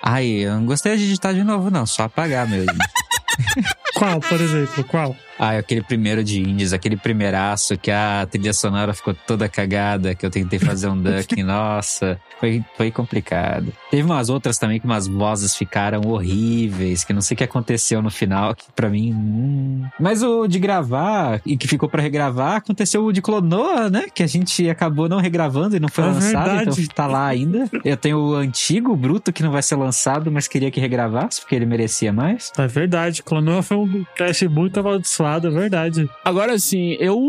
[0.02, 1.86] Ai, eu não gostei de editar de novo, não.
[1.86, 2.74] Só apagar mesmo.
[3.96, 4.84] Qual, por exemplo?
[4.86, 5.16] Qual?
[5.40, 10.26] Ah, aquele primeiro de Indies, aquele primeiraço que a trilha sonora ficou toda cagada, que
[10.26, 13.72] eu tentei fazer um ducking, nossa, foi, foi complicado.
[13.90, 18.02] Teve umas outras também que umas vozes ficaram horríveis, que não sei o que aconteceu
[18.02, 19.14] no final, que pra mim.
[19.14, 19.86] hum.
[20.00, 24.06] Mas o de gravar e que ficou pra regravar, aconteceu o de Clonoa, né?
[24.14, 26.82] Que a gente acabou não regravando e não foi É lançado, verdade.
[26.82, 27.70] então tá lá ainda.
[27.84, 31.42] Eu tenho o antigo, o Bruto, que não vai ser lançado, mas queria que regravasse,
[31.42, 32.52] porque ele merecia mais.
[32.58, 36.10] É verdade, Clonoa foi um cast muito amaldiçoado, é verdade.
[36.24, 37.22] Agora, assim, eu.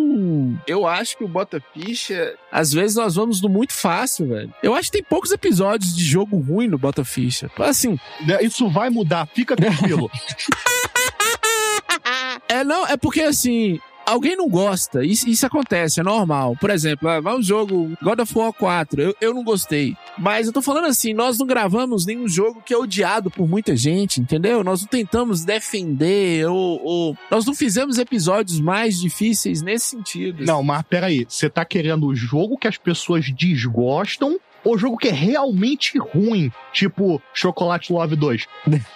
[0.67, 2.35] Eu acho que o Bota Ficha.
[2.51, 4.53] Às vezes nós vamos no muito fácil, velho.
[4.63, 7.51] Eu acho que tem poucos episódios de jogo ruim no Bota Ficha.
[7.59, 10.11] Assim, Né, Isso vai mudar, fica tranquilo.
[12.49, 13.79] é não, é porque assim.
[14.07, 16.57] Alguém não gosta, isso, isso acontece, é normal.
[16.61, 19.97] Por exemplo, ah, vai um jogo God of War 4, eu, eu não gostei.
[20.19, 23.75] Mas eu tô falando assim, nós não gravamos nenhum jogo que é odiado por muita
[23.75, 24.63] gente, entendeu?
[24.63, 30.45] Nós não tentamos defender ou, ou- nós não fizemos episódios mais difíceis nesse sentido.
[30.45, 35.09] Não, mas peraí, você tá querendo o jogo que as pessoas desgostam ou jogo que
[35.09, 36.51] é realmente ruim?
[36.73, 38.47] Tipo Chocolate Love 2.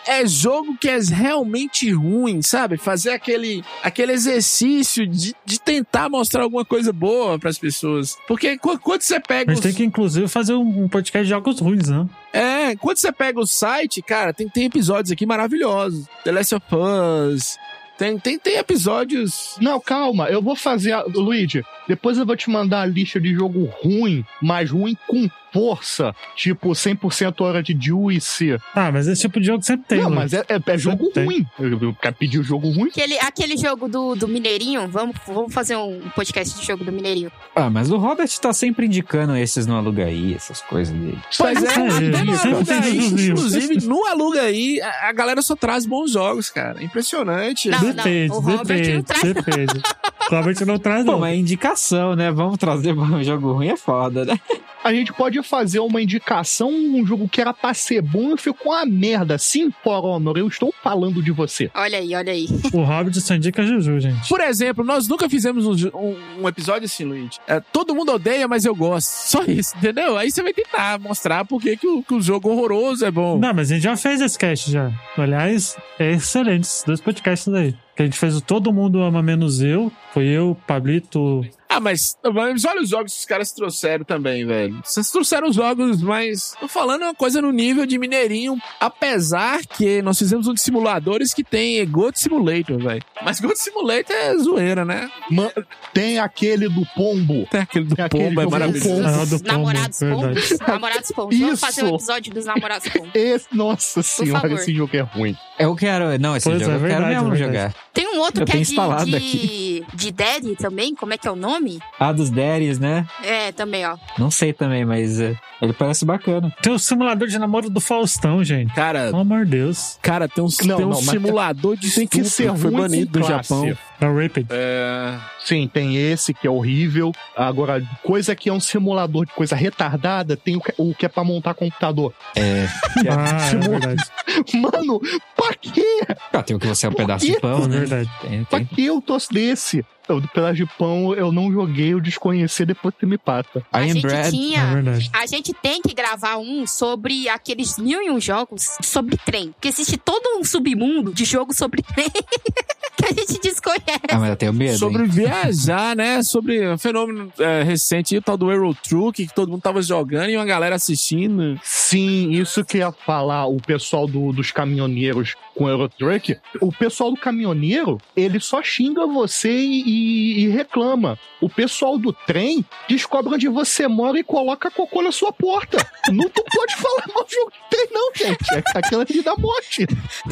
[0.07, 2.77] é jogo que é realmente ruim, sabe?
[2.77, 8.17] Fazer aquele, aquele exercício de, de tentar mostrar alguma coisa boa pras pessoas.
[8.27, 11.25] Porque qu- quando você A pega gente os, tem que, inclusive, fazer um um podcast
[11.25, 12.07] de jogos ruins, né?
[12.33, 16.07] É, quando você pega o site, cara, tem, tem episódios aqui maravilhosos.
[16.25, 17.57] The Last of Us.
[17.97, 19.57] Tem, tem, tem episódios.
[19.61, 20.93] Não, calma, eu vou fazer.
[20.93, 21.03] A...
[21.03, 26.15] Luigi, depois eu vou te mandar a lista de jogo ruim, mas ruim com força.
[26.37, 28.57] Tipo 100% hora de juice.
[28.75, 30.17] Ah, mas esse tipo de jogo sempre tem, Não, né?
[30.17, 31.25] mas é, é- é jogo Tem.
[31.25, 31.47] ruim.
[31.59, 32.89] Eu, eu quero pedir o jogo ruim.
[32.89, 37.31] Aquele, aquele jogo do, do Mineirinho, vamos, vamos fazer um podcast de jogo do Mineirinho.
[37.55, 41.19] Ah, mas o Robert tá sempre indicando esses no Aluga aí, essas coisas dele.
[41.37, 43.33] Pois é, é, aí, jogozinho.
[43.33, 46.83] inclusive, no Aluga aí, a, a galera só traz bons jogos, cara.
[46.83, 47.69] Impressionante.
[47.69, 49.83] Não, Depende, o Robert depende, não traz, depende.
[50.31, 51.19] O Robert não traz, Pô, não.
[51.21, 52.31] mas é indicação, né?
[52.31, 54.39] Vamos trazer um jogo ruim é foda, né?
[54.85, 58.73] A gente pode fazer uma indicação, um jogo que era pra ser bom e ficou
[58.73, 59.37] uma merda.
[59.39, 61.71] Sim, For Honor, eu estou falando de você.
[61.75, 62.47] Olha aí, olha aí.
[62.73, 64.29] O Hobbit só indica Juju, gente.
[64.29, 67.39] Por exemplo, nós nunca fizemos um, um- um episódio assim, Luigi.
[67.47, 69.09] É, todo mundo odeia, mas eu gosto.
[69.29, 70.17] Só isso, entendeu?
[70.17, 73.39] Aí você vai tentar mostrar por que, que, o, que o jogo horroroso é bom.
[73.39, 74.91] Não, mas a gente já fez esse cast já.
[75.17, 77.75] Aliás, é excelente esses dois podcasts aí.
[77.97, 79.91] Que a gente fez o Todo Mundo Ama Menos Eu.
[80.15, 81.45] Foi eu, Pablito.
[81.69, 84.81] Ah, mas, mas olha os jogos que os caras trouxeram também, velho.
[84.83, 86.55] Vocês trouxeram jogos, mas.
[86.59, 88.57] Tô falando uma coisa no nível de Mineirinho.
[88.81, 93.03] Apesar que nós fizemos um de simuladores que tem Goat Simulator, velho.
[93.23, 95.11] Mas Goat Simulator é zoeira, né?
[95.31, 95.53] Ma-
[95.93, 97.47] tem aquele do pombo.
[97.51, 98.89] Tem aquele do Tem aquele Pombo, é maravilhoso.
[98.89, 99.07] Pombo.
[99.07, 100.59] Ah, do Pombo, Namorados pombos.
[100.67, 101.39] Namorados pombos.
[101.39, 101.95] Vamos fazer um Isso.
[101.97, 103.11] episódio dos namorados pombos.
[103.15, 104.59] Esse, nossa senhora, favor.
[104.59, 105.37] esse jogo é ruim.
[105.59, 106.19] Eu quero.
[106.19, 107.57] Não, esse Pois jogo é, eu quero verdade, mesmo verdade.
[107.73, 107.75] jogar.
[107.93, 109.87] Tem um outro Eu que é de, instalado de, aqui.
[109.95, 110.95] de Daddy também.
[110.95, 111.58] Como é que é o nome?
[111.99, 113.07] Ah, dos Deres, né?
[113.23, 113.97] É, também, ó.
[114.19, 116.55] Não sei também, mas é, ele parece bacana.
[116.63, 118.73] Tem o simulador de namoro do Faustão, gente.
[118.75, 119.99] Cara, Pelo amor de Deus.
[120.03, 123.21] cara, tem um, Não, tem um não, simulador de Tem que ser foi banido do
[123.21, 123.49] classe.
[123.49, 123.77] Japão.
[124.01, 124.47] É o Rapid.
[124.51, 125.19] É.
[125.45, 127.11] Sim, tem esse que é horrível.
[127.37, 131.09] Agora, coisa que é um simulador de coisa retardada, tem o que, o que é
[131.09, 132.13] pra montar computador.
[132.37, 132.67] É.
[133.01, 134.03] Que é Ah, é simu- verdade.
[134.55, 135.01] Mano,
[135.37, 136.01] pra quê?
[136.33, 137.41] Ah, tem o que você é um pedaço de quê?
[137.41, 137.79] pão, É né?
[137.81, 138.11] verdade.
[138.21, 138.67] Tem, Pra tem.
[138.67, 139.85] que eu trouxe desse?
[140.09, 143.63] Eu, do pedaço de pão eu não joguei, eu desconheci depois que me pata.
[143.71, 144.29] A I gente bread.
[144.29, 144.67] É tinha.
[144.75, 145.11] verdade.
[145.13, 149.53] A gente tem que gravar um sobre aqueles mil e um jogos sobre trem.
[149.53, 152.09] Porque existe todo um submundo de jogo sobre trem
[153.09, 153.83] a gente desconhece.
[154.11, 154.79] Ah, mas eu tenho medo.
[154.79, 155.09] Sobre hein?
[155.09, 156.23] viajar, né?
[156.23, 160.31] Sobre um fenômeno é, recente, o tal do Euro Truck, que todo mundo tava jogando
[160.31, 161.59] e uma galera assistindo.
[161.63, 166.37] Sim, isso que ia falar, o pessoal do- dos caminhoneiros com o Eurotruck.
[166.61, 171.19] O pessoal do caminhoneiro, ele só xinga você e, e- e reclama.
[171.41, 175.79] O pessoal do trem descobre onde você mora e coloca cocô na sua porta.
[176.13, 178.55] não tu pode falar mal de jogo de trem, não, gente.
[178.55, 179.87] É aquela ali da morte.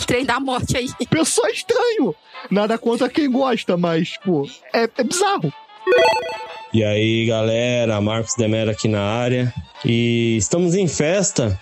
[0.07, 0.89] Trem da morte aí.
[1.11, 2.15] Pessoal estranho.
[2.51, 5.53] Nada contra quem gosta, mas, tipo, é, é bizarro.
[6.73, 9.53] E aí, galera, Marcos Demera aqui na área.
[9.85, 11.59] E estamos em festa.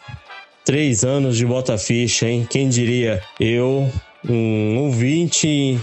[0.64, 2.46] Três anos de Bota Ficha, hein?
[2.48, 3.22] Quem diria?
[3.38, 3.90] Eu,
[4.28, 5.78] um ouvinte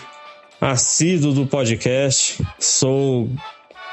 [0.59, 3.29] assíduo do podcast, sou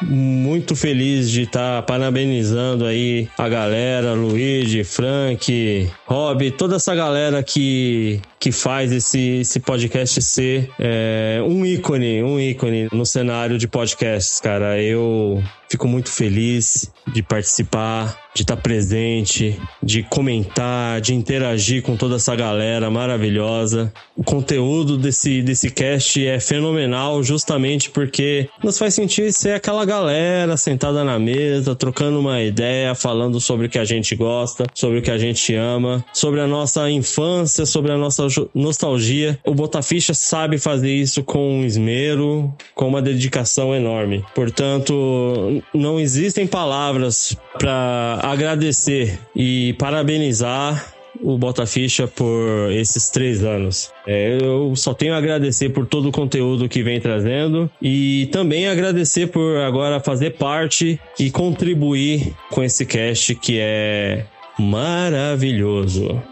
[0.02, 8.20] muito feliz de estar parabenizando aí a galera, Luigi, Frank, Rob, toda essa galera que,
[8.38, 14.40] que faz esse, esse podcast ser é, um ícone, um ícone no cenário de podcasts,
[14.40, 14.80] cara.
[14.80, 22.16] Eu fico muito feliz de participar, de estar presente, de comentar, de interagir com toda
[22.16, 23.92] essa galera maravilhosa.
[24.16, 30.56] O conteúdo desse, desse cast é fenomenal justamente porque nos faz sentir ser aquela galera
[30.56, 35.02] sentada na mesa, trocando uma ideia, falando sobre o que a gente gosta, sobre o
[35.02, 39.38] que a gente ama, sobre a nossa infância, sobre a nossa nostalgia.
[39.44, 44.24] O Botaficha sabe fazer isso com esmero, com uma dedicação enorme.
[44.34, 53.90] Portanto, não existem palavras para agradecer e parabenizar o Botaficha por esses três anos.
[54.06, 58.68] É, eu só tenho a agradecer por todo o conteúdo que vem trazendo e também
[58.68, 64.24] agradecer por agora fazer parte e contribuir com esse cast que é
[64.58, 66.22] maravilhoso.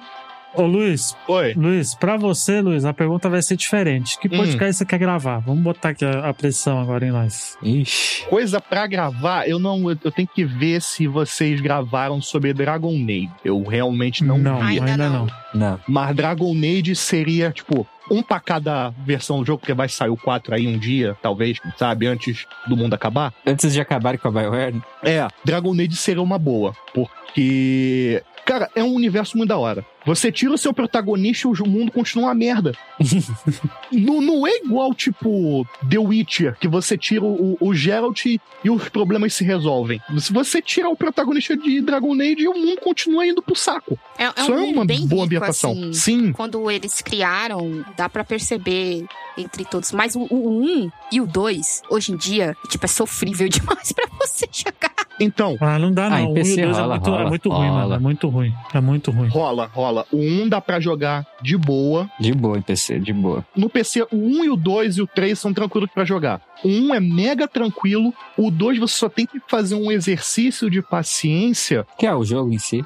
[0.56, 1.52] Ô, Luiz, Oi.
[1.54, 4.18] Luiz, pra você, Luiz, a pergunta vai ser diferente.
[4.18, 4.38] Que Hum.
[4.38, 5.38] podcast você quer gravar?
[5.40, 7.58] Vamos botar aqui a, a pressão agora em nós.
[7.62, 8.24] Ixi.
[8.26, 9.90] Coisa pra gravar, eu não.
[9.90, 13.30] Eu, eu tenho que ver se vocês gravaram sobre Dragon Age.
[13.44, 14.78] Eu realmente não, não, vi.
[14.80, 15.26] Ainda ainda não.
[15.26, 15.70] não.
[15.70, 15.80] Não.
[15.86, 20.16] Mas Dragon Age seria, tipo, um pra cada versão do jogo, porque vai sair o
[20.16, 23.32] 4 aí um dia, talvez, sabe, antes do mundo acabar.
[23.46, 24.82] Antes de acabar com a BioWare, né?
[25.02, 28.22] É, Dragon Age seria uma boa, porque.
[28.44, 29.84] Cara, é um universo muito da hora.
[30.06, 32.72] Você tira o seu protagonista e o mundo continua uma merda.
[33.92, 38.40] não, não é igual, tipo, The Witcher, que você tira o, o Geralt e
[38.70, 40.00] os problemas se resolvem.
[40.18, 43.98] Se você tirar o protagonista de Dragon Age, o mundo continua indo pro saco.
[44.18, 45.72] É, é Isso um é uma bem boa rico, ambientação.
[45.72, 45.92] assim.
[45.92, 46.32] Sim.
[46.32, 49.04] Quando eles criaram, dá pra perceber
[49.36, 49.92] entre todos.
[49.92, 54.06] Mas o, o 1 e o 2, hoje em dia, tipo, é sofrível demais pra
[54.20, 54.94] você jogar.
[55.18, 56.18] Então, Ah, não dá Ah, não.
[56.18, 57.78] em O 1 e o PC 2 é rola, muito, é rola, muito ruim, rola.
[57.80, 57.94] mano.
[57.94, 58.54] É muito ruim.
[58.74, 59.28] É muito ruim.
[59.28, 59.95] rola, rola.
[60.12, 62.10] O 1 dá pra jogar de boa.
[62.18, 63.46] de boa em PC, de boa.
[63.56, 66.40] No PC, o 1 e o 2 e o 3 são tranquilos pra jogar.
[66.64, 68.12] O 1 é mega tranquilo.
[68.36, 71.86] O 2 você só tem que fazer um exercício de paciência.
[71.98, 72.84] Que é o jogo em si.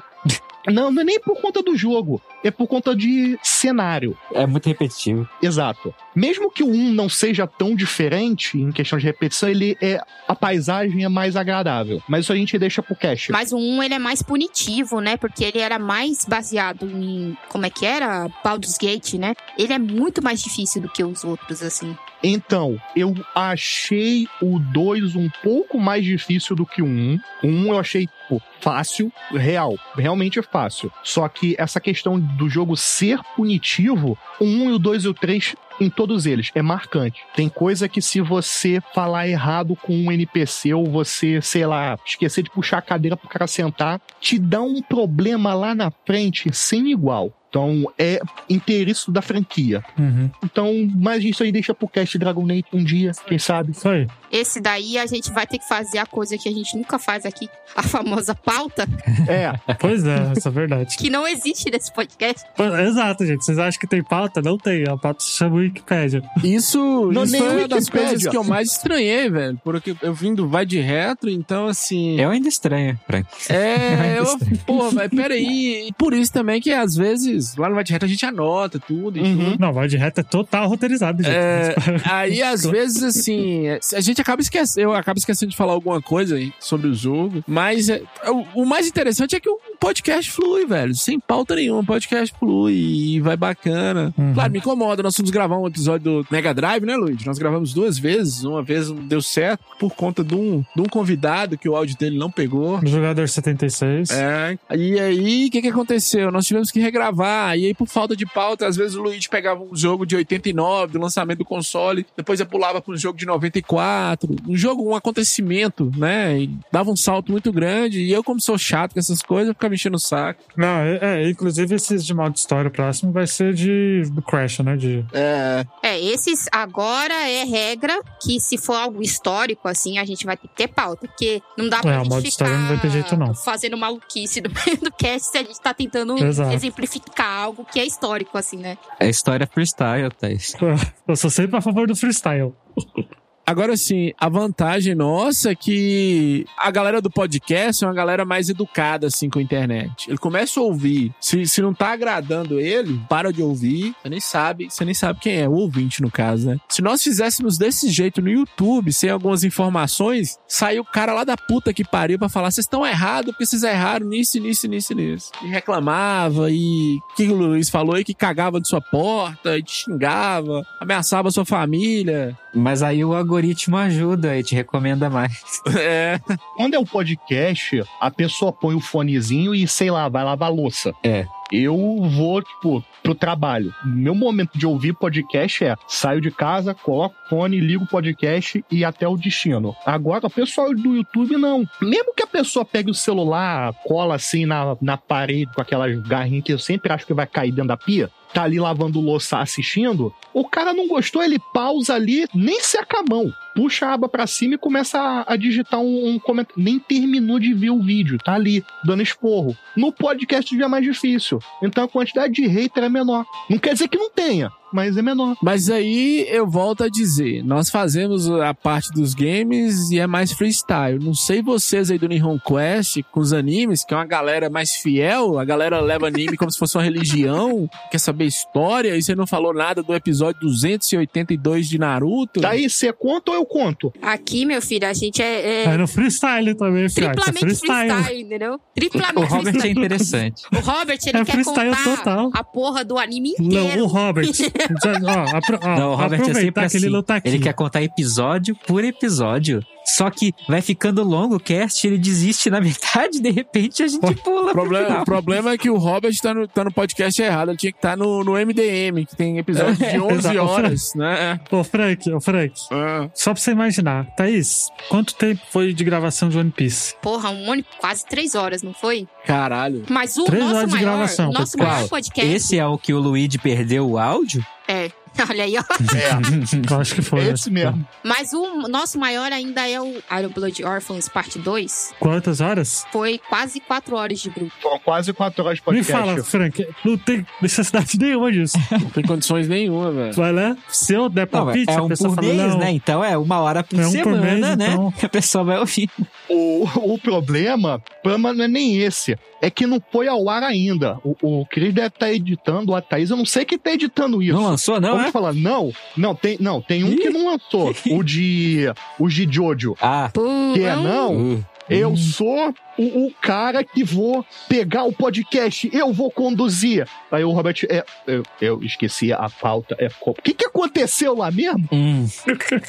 [0.67, 2.21] Não, não é nem por conta do jogo.
[2.43, 4.15] É por conta de cenário.
[4.33, 5.27] É muito repetitivo.
[5.41, 5.93] Exato.
[6.15, 9.99] Mesmo que o 1 não seja tão diferente em questão de repetição, ele é.
[10.27, 12.01] A paisagem é mais agradável.
[12.07, 13.31] Mas isso a gente deixa pro cache.
[13.31, 15.17] Mas o 1, ele é mais punitivo, né?
[15.17, 17.35] Porque ele era mais baseado em...
[17.49, 18.29] Como é que era?
[18.43, 19.35] Baldur's Gate, né?
[19.57, 21.95] Ele é muito mais difícil do que os outros, assim.
[22.23, 27.19] Então, eu achei o 2 um pouco mais difícil do que o 1.
[27.43, 29.75] O 1 eu achei, tipo, fácil, real.
[29.95, 30.91] Realmente é fácil.
[31.03, 35.13] Só que essa questão do jogo ser punitivo, o 1 e o 2 e o
[35.13, 37.21] 3, em todos eles, é marcante.
[37.35, 42.43] Tem coisa que se você falar errado com um NPC ou você, sei lá, esquecer
[42.43, 46.91] de puxar a cadeira pro cara sentar, te dá um problema lá na frente sem
[46.91, 47.33] igual.
[47.51, 48.17] Então, é
[48.49, 49.83] interesse da franquia.
[49.99, 50.29] Uhum.
[50.41, 53.71] Então, mas isso aí deixa pro cast Dragon Age um dia, quem sabe.
[53.73, 54.07] Isso aí.
[54.31, 57.25] Esse daí a gente vai ter que fazer a coisa que a gente nunca faz
[57.25, 58.87] aqui, a famosa pauta,
[59.27, 60.95] É, Pois é, essa é a verdade.
[60.95, 62.41] que não existe nesse podcast.
[62.55, 63.43] Pô, Exato, gente.
[63.43, 64.41] Vocês acham que tem pauta?
[64.41, 64.85] Não tem.
[64.87, 66.23] A pauta se chama Wikipédia.
[66.41, 66.79] Isso,
[67.11, 69.59] Não, isso nem foi uma das coisas que eu mais estranhei, velho.
[69.61, 72.17] Porque eu vim do Vai de Retro, então assim.
[72.17, 73.27] Eu ainda estranho, Frank.
[73.49, 74.25] É, eu,
[74.65, 75.91] pô, mas peraí.
[75.97, 79.17] Por isso também que às vezes lá no Vai de Retro a gente anota tudo
[79.17, 79.51] e Uhum.
[79.51, 79.59] tudo.
[79.59, 81.33] Não, vai de reta é total roteirizado, gente.
[81.35, 81.75] É,
[82.09, 86.35] aí às vezes assim, a gente acaba esquecendo, eu acabo esquecendo de falar alguma coisa
[86.35, 90.63] aí sobre o jogo, mas é, o, o mais interessante é que o podcast flui,
[90.63, 94.13] velho, sem pauta nenhuma, o podcast flui e vai bacana.
[94.15, 94.31] Uhum.
[94.35, 97.25] Claro, me incomoda, nós fomos gravar um episódio do Mega Drive, né, Luiz?
[97.25, 100.85] Nós gravamos duas vezes, uma vez não deu certo por conta de um, de um
[100.85, 102.77] convidado que o áudio dele não pegou.
[102.77, 104.11] Do jogador 76.
[104.11, 104.55] É.
[104.75, 106.31] E aí, o que que aconteceu?
[106.31, 107.57] Nós tivemos que regravar.
[107.57, 110.93] E aí, por falta de pauta, às vezes o Luigi pegava um jogo de 89,
[110.93, 114.35] do lançamento do console, depois eu pulava para um jogo de 94.
[114.47, 116.41] Um jogo, um acontecimento, né?
[116.41, 117.99] E dava um salto muito grande.
[117.99, 120.41] E eu, como sou chato com essas coisas, eu ficava enchendo o saco.
[120.55, 124.75] Não, é, é, inclusive esses de modo história próximo vai ser de do Crash, né?
[124.75, 125.65] De, É.
[125.83, 130.47] É, esses agora é regra que se for algo histórico, assim, a gente vai ter
[130.47, 131.07] que ter pauta.
[131.07, 133.33] Porque não dá pra É, o gente modo ficar história não vai ter jeito, não.
[133.33, 136.53] fazendo maluquice no meio do cast se a gente tá tentando Exato.
[136.53, 138.77] exemplificar algo que é histórico, assim, né?
[138.99, 140.53] É história freestyle, Thaís.
[141.07, 142.53] eu sou sempre a favor do freestyle.
[143.45, 148.49] Agora sim, a vantagem nossa é que a galera do podcast é uma galera mais
[148.49, 150.09] educada, assim, com a internet.
[150.09, 151.13] Ele começa a ouvir.
[151.19, 153.93] Se, se não tá agradando ele, para de ouvir.
[154.01, 156.57] Você nem sabe, você nem sabe quem é, o ouvinte, no caso, né?
[156.69, 161.35] Se nós fizéssemos desse jeito no YouTube, sem algumas informações, sai o cara lá da
[161.35, 165.31] puta que pariu pra falar: vocês estão errados porque vocês erraram nisso, nisso, nisso, nisso.
[165.43, 169.83] E reclamava, e que o Luiz falou aí, que cagava de sua porta, e te
[169.83, 172.37] xingava, ameaçava sua família.
[172.53, 175.41] Mas aí o algoritmo ajuda e te recomenda mais.
[175.81, 176.19] É.
[176.57, 180.93] Quando é o podcast, a pessoa põe o fonezinho e, sei lá, vai lavar louça.
[181.03, 181.25] É.
[181.51, 181.75] Eu
[182.09, 183.73] vou, tipo, pro trabalho.
[183.83, 188.63] Meu momento de ouvir podcast é saio de casa, coloco o fone, ligo o podcast
[188.71, 189.75] e até o destino.
[189.85, 191.65] Agora, o pessoal do YouTube não.
[191.81, 196.43] Mesmo que a pessoa pegue o celular, cola assim na, na parede com aquelas garrinhas
[196.43, 200.13] que eu sempre acho que vai cair dentro da pia, tá ali lavando louça assistindo,
[200.33, 203.31] o cara não gostou, ele pausa ali, nem seca a mão.
[203.55, 206.61] Puxa a aba pra cima e começa a, a digitar um, um comentário.
[206.61, 209.57] Nem terminou de ver o vídeo, tá ali, dando esporro.
[209.75, 211.39] No podcast já é mais difícil.
[211.61, 213.25] Então a quantidade de hater é menor.
[213.49, 215.35] Não quer dizer que não tenha, mas é menor.
[215.41, 220.31] Mas aí eu volto a dizer, nós fazemos a parte dos games e é mais
[220.31, 220.99] freestyle.
[221.03, 224.75] Não sei vocês aí do Nihon Quest com os animes, que é uma galera mais
[224.75, 229.15] fiel, a galera leva anime como se fosse uma religião, quer saber história, e você
[229.15, 232.41] não falou nada do episódio 282 de Naruto.
[232.41, 233.93] Daí, você conta ou eu conto?
[234.01, 237.07] Aqui, meu filho, a gente é, é É no freestyle também, filho.
[237.07, 237.89] É triplamente freestyle.
[237.91, 238.53] freestyle, entendeu?
[238.55, 239.71] O Triplamente Robert é freestyle.
[239.71, 240.43] interessante.
[240.55, 242.29] O Robert, ele É quer freestyle contar total.
[242.33, 243.83] a porra do anime Não, inteiro.
[243.83, 244.27] o Robert.
[245.05, 246.89] ó, apro- ó, Não, o Robert é sempre ele assim.
[246.89, 247.27] não tá aqui.
[247.27, 249.63] Ele quer contar episódio por episódio.
[249.85, 254.15] Só que vai ficando longo o cast, ele desiste na metade, de repente a gente
[254.21, 254.41] pula.
[254.41, 255.01] O pro problema, final.
[255.01, 257.49] o problema é que o Robert tá no, tá no podcast errado.
[257.49, 260.39] Ele tinha que estar no, no MDM, que tem episódio de 11 Exato.
[260.39, 261.39] horas, né?
[261.51, 262.53] Ô, Frank, ô, Frank.
[262.71, 263.09] Ah.
[263.13, 264.05] Só pra você imaginar.
[264.15, 266.95] Thaís, quanto tempo foi de gravação de One Piece?
[267.01, 269.07] Porra, um monte, quase três horas, não foi?
[269.25, 269.83] Caralho.
[269.89, 271.73] Mas o Três nosso horas de maior, gravação, o nosso pessoal.
[271.75, 274.45] maior podcast Esse é o que o Luigi perdeu o áudio?
[274.67, 274.89] é.
[275.29, 275.61] Olha aí, ó.
[275.95, 277.25] É, Eu acho que foi.
[277.27, 277.85] esse mesmo.
[278.03, 281.93] Mas o nosso maior ainda é o Iron Blood Orphans Parte 2.
[281.99, 282.85] Quantas horas?
[282.91, 284.51] Foi quase quatro horas de bruto.
[284.61, 285.91] São quase quatro horas de Me podcast.
[285.91, 286.67] fala, Frank.
[286.83, 288.57] Não tem necessidade nenhuma disso.
[288.71, 290.13] Não tem condições nenhuma, velho.
[290.13, 290.57] Vai lá.
[290.69, 292.71] Se eu der Não, palpite, é a um pessoa por fala, mês, né?
[292.71, 294.67] Então é uma hora por É um por semana, mês, né?
[294.71, 294.91] então.
[294.91, 295.89] Que a pessoa vai ouvir.
[296.29, 299.17] O, o problema, o problema não é nem esse.
[299.41, 300.99] É que não foi ao ar ainda.
[301.03, 304.33] O, o Cris deve estar editando, a Thaís, eu não sei quem tá editando isso.
[304.33, 305.11] Não lançou, não, Vamos é?
[305.11, 307.73] falar, não, não, tem, não, tem um que não lançou.
[307.91, 308.65] o de.
[308.99, 309.75] O de Jojo.
[309.81, 310.09] Ah.
[310.13, 311.45] Pô, Que é não, Uh.
[311.71, 316.87] Eu sou o, o cara que vou pegar o podcast, eu vou conduzir.
[317.11, 319.75] Aí o Robert, é, eu, eu esqueci a pauta.
[319.79, 321.67] É, o que, que aconteceu lá mesmo?
[321.71, 322.07] Hum.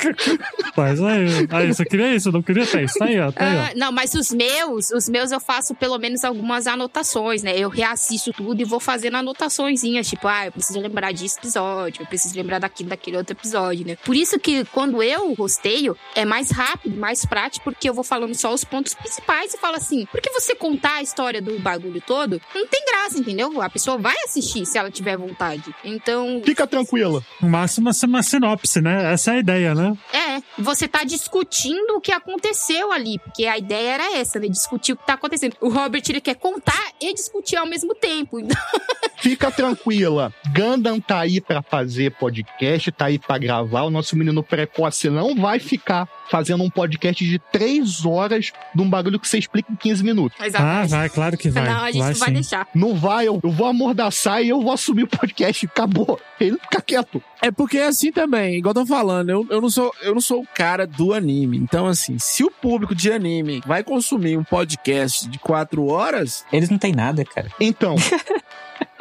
[0.77, 2.93] Mas aí, aí, você queria isso, não queria Thaís?
[2.95, 3.33] Tá aí, ó.
[3.33, 3.61] Tá aí, ó.
[3.63, 7.57] Ah, não, mas os meus, os meus eu faço pelo menos algumas anotações, né?
[7.57, 12.07] Eu reassisto tudo e vou fazendo anotaçõezinhas, tipo, ah, eu preciso lembrar desse episódio, eu
[12.07, 13.97] preciso lembrar daquilo, daquele outro episódio, né?
[14.05, 18.35] Por isso que quando eu rosteio, é mais rápido, mais prático, porque eu vou falando
[18.35, 22.41] só os pontos principais e falo assim, porque você contar a história do bagulho todo,
[22.55, 23.61] não tem graça, entendeu?
[23.61, 25.75] A pessoa vai assistir se ela tiver vontade.
[25.85, 27.23] Então, Fica tranquila.
[27.41, 29.13] No máximo, uma, uma sinopse, né?
[29.13, 29.97] Essa é a ideia, né?
[30.13, 34.49] É, você tá discutindo o que aconteceu ali, porque a ideia era essa, né?
[34.49, 35.57] Discutir o que tá acontecendo.
[35.61, 38.39] O Robert, ele quer contar e discutir ao mesmo tempo.
[38.39, 38.57] Então,
[39.23, 40.35] Fica tranquila.
[40.53, 43.83] Gundam tá aí pra fazer podcast, tá aí pra gravar.
[43.83, 48.89] O nosso menino precoce não vai ficar fazendo um podcast de três horas de um
[48.89, 50.39] bagulho que você explica em 15 minutos.
[50.55, 51.65] Ah, vai, claro que vai.
[51.65, 52.35] Não, a gente vai não vai sim.
[52.35, 52.69] deixar.
[52.75, 55.67] Não vai, eu, eu vou amordaçar e eu vou assumir o podcast.
[55.67, 56.21] Acabou.
[56.41, 57.23] Ele fica quieto.
[57.41, 60.21] É porque é assim também, igual eu tô falando, eu, eu, não sou, eu não
[60.21, 61.59] sou o cara do anime.
[61.59, 66.71] Então, assim, se o público de anime vai consumir um podcast de quatro horas, Eles
[66.71, 67.51] não têm nada, cara.
[67.61, 67.97] Então.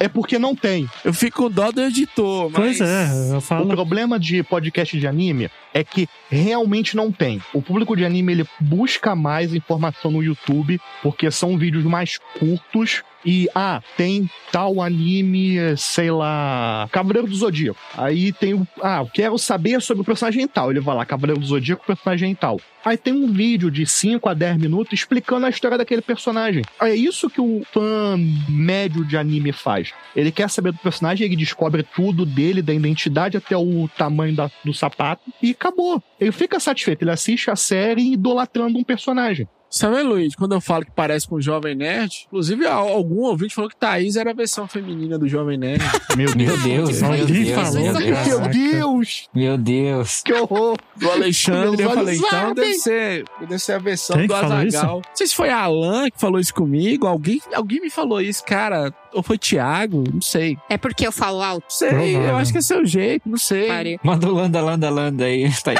[0.00, 0.88] é porque não tem.
[1.04, 2.50] eu fico com dó do editor.
[2.50, 2.78] Mas...
[2.78, 3.68] Pois é, eu O falo.
[3.68, 7.40] problema de podcast de anime é que realmente não tem.
[7.54, 13.02] O público de anime ele busca mais informação no YouTube porque são vídeos mais curtos
[13.24, 17.78] e ah, tem tal anime, sei lá, Cavaleiro do Zodíaco.
[17.96, 20.70] Aí tem o ah, quero saber sobre o personagem tal.
[20.70, 22.60] Ele vai lá, Cavaleiro do Zodíaco, personagem tal.
[22.84, 26.62] Aí tem um vídeo de 5 a 10 minutos explicando a história daquele personagem.
[26.80, 28.16] É isso que o fã
[28.48, 29.92] médio de anime faz.
[30.16, 34.50] Ele quer saber do personagem, ele descobre tudo dele, da identidade até o tamanho da-
[34.64, 36.02] do sapato, e acabou.
[36.18, 39.46] Ele fica satisfeito, ele assiste a série idolatrando um personagem.
[39.70, 43.54] Sabe, Luiz, quando eu falo que parece com o Jovem Nerd, inclusive al- algum ouvinte
[43.54, 45.80] falou que Thaís era a versão feminina do Jovem Nerd.
[46.16, 47.94] Meu Meu Deus, meu Deus, falou, meu.
[47.94, 48.26] Deus.
[48.26, 49.28] Meu Deus!
[49.34, 50.22] Meu Deus.
[50.24, 50.76] Que horror!
[50.96, 54.96] do Alexandre, eu falei, então deve ser, deve ser a versão Quem do Azagal.
[54.96, 58.44] Não sei se foi a Alan que falou isso comigo, alguém, alguém me falou isso,
[58.44, 60.58] cara, ou foi Thiago, não sei.
[60.68, 61.62] É porque eu falo alto.
[61.62, 62.22] Não sei, Provável.
[62.22, 63.68] eu acho que é seu jeito, não sei.
[63.68, 64.00] Pare.
[64.04, 65.76] Manda o landa, landa, landa aí, tá aí.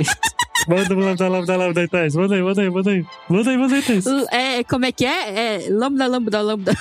[0.68, 2.14] Manda, manda, manda, manda aí, Thaís.
[2.14, 3.06] Manda aí, manda aí, manda aí.
[3.28, 4.06] Manda aí, manda aí, Thaís.
[4.30, 5.56] É, como é que é?
[5.64, 6.76] É lambda, lambda, lambda.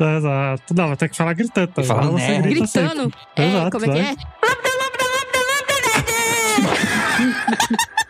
[0.00, 0.74] Exato.
[0.74, 1.68] Não, vai ter que falar gritando.
[1.68, 1.82] Tá?
[1.82, 2.42] Você né?
[2.42, 3.02] grita Gritando.
[3.02, 3.18] sempre.
[3.36, 4.10] É, Exato, como é que vai.
[4.10, 4.16] é?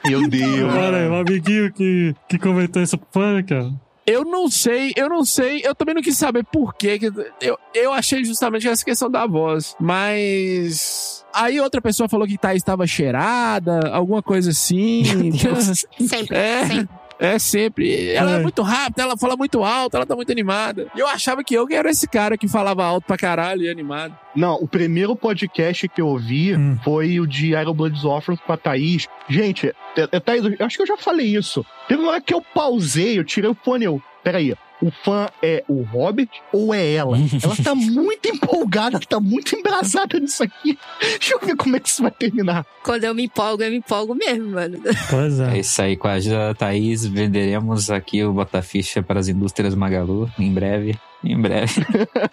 [0.09, 0.75] Meu Deus.
[0.75, 3.71] Olha aí, um amiguinho que, que comentou isso fã, cara.
[4.07, 6.99] Eu não sei, eu não sei, eu também não quis saber por quê.
[6.99, 11.25] que Eu, eu achei justamente essa questão da voz, mas.
[11.35, 15.05] Aí outra pessoa falou que Thaís estava cheirada, alguma coisa assim.
[15.33, 16.67] Sempre, É.
[16.67, 16.89] sempre.
[17.23, 18.11] É sempre.
[18.13, 18.35] Ela é.
[18.37, 18.39] É.
[18.43, 20.89] muito rápida, ela fala muito alto, ela tá muito animada.
[20.95, 23.71] E eu achava que eu que era esse cara que falava alto pra caralho e
[23.71, 24.17] animado.
[24.35, 26.79] Não, o primeiro podcast que eu ouvi Hum.
[26.83, 29.07] foi o de Iron Blood Orphans com a Thaís.
[29.29, 31.65] Gente, é- é, Thaís, eu acho que eu já falei isso.
[31.89, 34.03] Teve uma hora que eu pausei, eu tirei o fone, eu...
[34.25, 37.17] Peraí, o fã é o Hobbit ou é ela?
[37.17, 40.79] Ela tá muito empolgada, tá muito embrasada nisso aqui.
[41.01, 42.67] Deixa eu ver como é que isso vai terminar.
[42.83, 44.79] Quando eu me empolgo, eu me empolgo mesmo, mano.
[45.09, 45.61] Pois É é.
[45.61, 50.31] isso aí, com a ajuda da Thaís, venderemos aqui o Botaficha para as indústrias Magalu
[50.39, 50.99] em breve.
[51.25, 51.85] Em breve.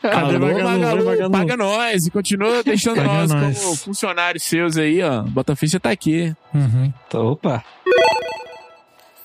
[0.02, 0.64] Cadê Alô, Magalu?
[0.64, 1.32] Magalu, Magalu.
[1.32, 3.60] paga nós e continua deixando Paga nós nós.
[3.62, 5.22] como funcionários seus aí, ó.
[5.22, 6.34] Botaficha tá aqui.
[6.54, 6.92] Uhum.
[7.08, 7.64] Então, opa.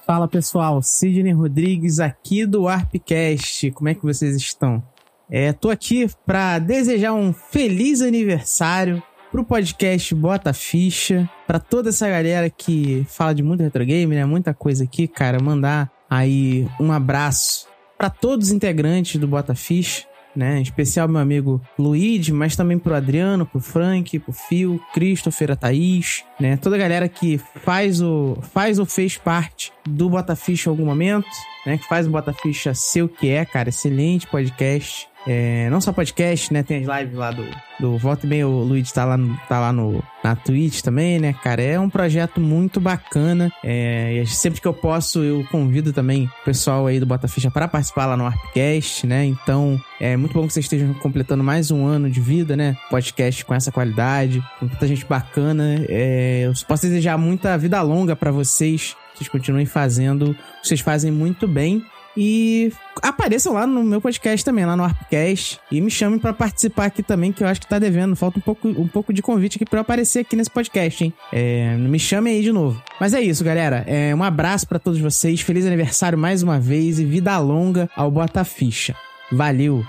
[0.07, 3.71] Fala pessoal, Sidney Rodrigues aqui do Arpcast.
[3.71, 4.83] Como é que vocês estão?
[5.31, 9.03] É, tô aqui para desejar um feliz aniversário
[9.33, 14.27] pro podcast Bota Ficha, para toda essa galera que fala de muito retro game, né?
[14.27, 20.07] Muita coisa aqui, cara, mandar aí um abraço para todos os integrantes do Bota Ficha.
[20.35, 20.59] Né?
[20.59, 25.57] Em especial meu amigo Luigi, mas também pro Adriano, pro Frank, pro Phil, Christopher, a
[25.57, 26.57] Thaís, né?
[26.57, 31.28] Toda a galera que faz o faz ou fez parte do Botaficha em algum momento,
[31.64, 31.78] né?
[31.78, 33.68] Que faz o Botaficha ser o que é, cara.
[33.68, 35.07] Excelente podcast.
[35.27, 36.62] É, não só podcast, né?
[36.62, 37.45] Tem as lives lá do,
[37.81, 39.16] do Volta e Bem, o Luigi tá lá,
[39.49, 41.62] tá lá no, na Twitch também, né, cara?
[41.62, 43.51] É um projeto muito bacana.
[43.62, 47.68] É, e sempre que eu posso, eu convido também o pessoal aí do Botaficha para
[47.68, 49.25] participar lá no Arpcast, né?
[49.25, 52.77] Então, é muito bom que vocês estejam completando mais um ano de vida, né?
[52.91, 55.85] Podcast com essa qualidade, com tanta gente bacana.
[55.89, 58.95] É, eu posso desejar muita vida longa para vocês.
[59.12, 61.85] que Vocês continuem fazendo vocês fazem muito bem.
[62.17, 65.59] E apareçam lá no meu podcast também, lá no Arpcast.
[65.71, 68.15] E me chamem pra participar aqui também, que eu acho que tá devendo.
[68.15, 71.12] Falta um pouco, um pouco de convite aqui pra eu aparecer aqui nesse podcast, hein?
[71.33, 72.81] É, me chamem aí de novo.
[73.01, 73.85] Mas é isso, galera.
[73.87, 75.41] É, um abraço pra todos vocês.
[75.41, 78.95] Feliz aniversário mais uma vez e vida longa ao Bota Ficha.
[79.33, 79.85] Valeu!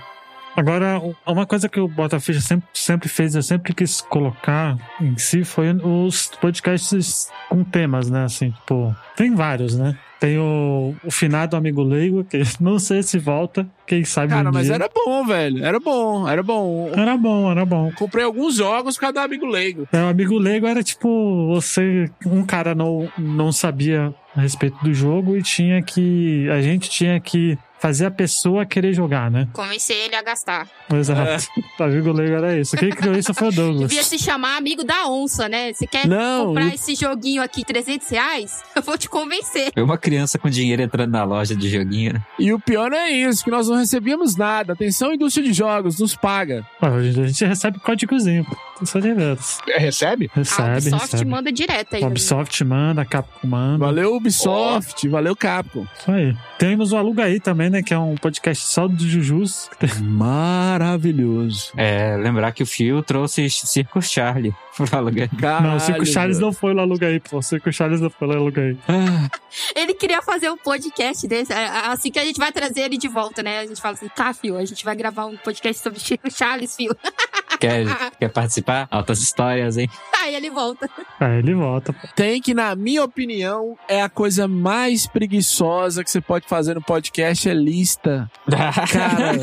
[0.56, 5.44] Agora, uma coisa que o Botaficha sempre, sempre fez, eu sempre quis colocar em si,
[5.44, 8.24] foi os podcasts com temas, né?
[8.24, 9.96] Assim, tipo, tem vários, né?
[10.18, 14.52] Tem o, o finado Amigo Leigo, que não sei se volta, quem sabe Cara, um
[14.52, 14.76] mas dia.
[14.76, 15.62] era bom, velho.
[15.62, 16.90] Era bom, era bom.
[16.94, 17.92] Era bom, era bom.
[17.92, 19.86] Comprei alguns jogos por causa do amigo leigo.
[19.92, 24.92] É, o Amigo Leigo era tipo, você, um cara não, não sabia a respeito do
[24.94, 29.48] jogo e tinha que, a gente tinha que fazer a pessoa querer jogar, né?
[29.52, 30.66] Convencer ele a gastar.
[30.92, 31.46] Exato.
[31.78, 32.74] O Amigo Leigo era isso.
[32.76, 33.88] Quem criou isso foi o Douglas.
[33.90, 35.72] Devia se chamar amigo da onça, né?
[35.74, 38.62] Você quer Não, comprar eu- esse joguinho aqui 300 reais?
[38.74, 39.70] Eu vou te convencer.
[39.74, 42.14] Foi uma criança com dinheiro entrando na loja de joguinho.
[42.14, 42.22] né?
[42.38, 44.72] E o pior não é isso, que nós não recebíamos nada.
[44.72, 46.64] Atenção, indústria de jogos, nos paga.
[46.80, 48.46] Ah, A gente recebe códigozinho,
[48.80, 49.58] é de veras.
[49.68, 50.30] É, recebe?
[50.34, 51.30] a Recebe, Ubisoft recebe.
[51.30, 52.04] manda direto aí.
[52.04, 53.84] A Ubisoft manda, a Capcom manda.
[53.84, 55.86] Valeu, Ubisoft, valeu, Capcom.
[55.98, 56.34] Isso aí.
[56.58, 57.75] Temos o Aluga aí também, né?
[57.82, 59.68] Que é um podcast só do Jujus.
[60.02, 61.72] Maravilhoso.
[61.76, 64.86] É, lembrar que o Phil trouxe Circo Charlie pro.
[64.86, 67.38] Caralho, não, o Circo Charles não foi lá Aluga aí, pô.
[67.38, 68.76] O Circo Charles não foi lá Aluga aí.
[68.88, 69.28] Ah,
[69.74, 71.52] Ele queria fazer um podcast desse.
[71.52, 73.60] é, Assim que a gente vai trazer ele de volta, né?
[73.60, 76.74] A gente fala assim, tá, Fio, a gente vai gravar um podcast sobre Chico Charles,
[76.76, 76.94] Fio.
[77.60, 77.86] quer,
[78.18, 78.86] quer participar?
[78.90, 79.88] Altas histórias, hein?
[80.22, 80.88] Aí ele volta.
[81.20, 82.06] Aí ele volta, pô.
[82.14, 86.82] Tem que, na minha opinião, é a coisa mais preguiçosa que você pode fazer no
[86.82, 88.30] podcast é lista.
[88.92, 89.38] Cara,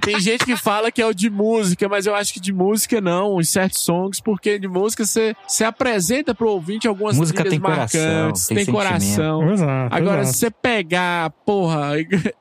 [0.00, 3.00] tem gente que fala que é o de música, mas eu acho que de música
[3.00, 7.52] não, os certos songs, porque de música você, você apresenta pro ouvinte algumas Música trilhas
[7.52, 8.86] tem coração, marcantes, tem tem, sentimento.
[8.86, 9.52] coração.
[9.52, 9.94] Exato.
[9.94, 10.38] Agora, se exato.
[10.38, 11.92] você pegar, porra,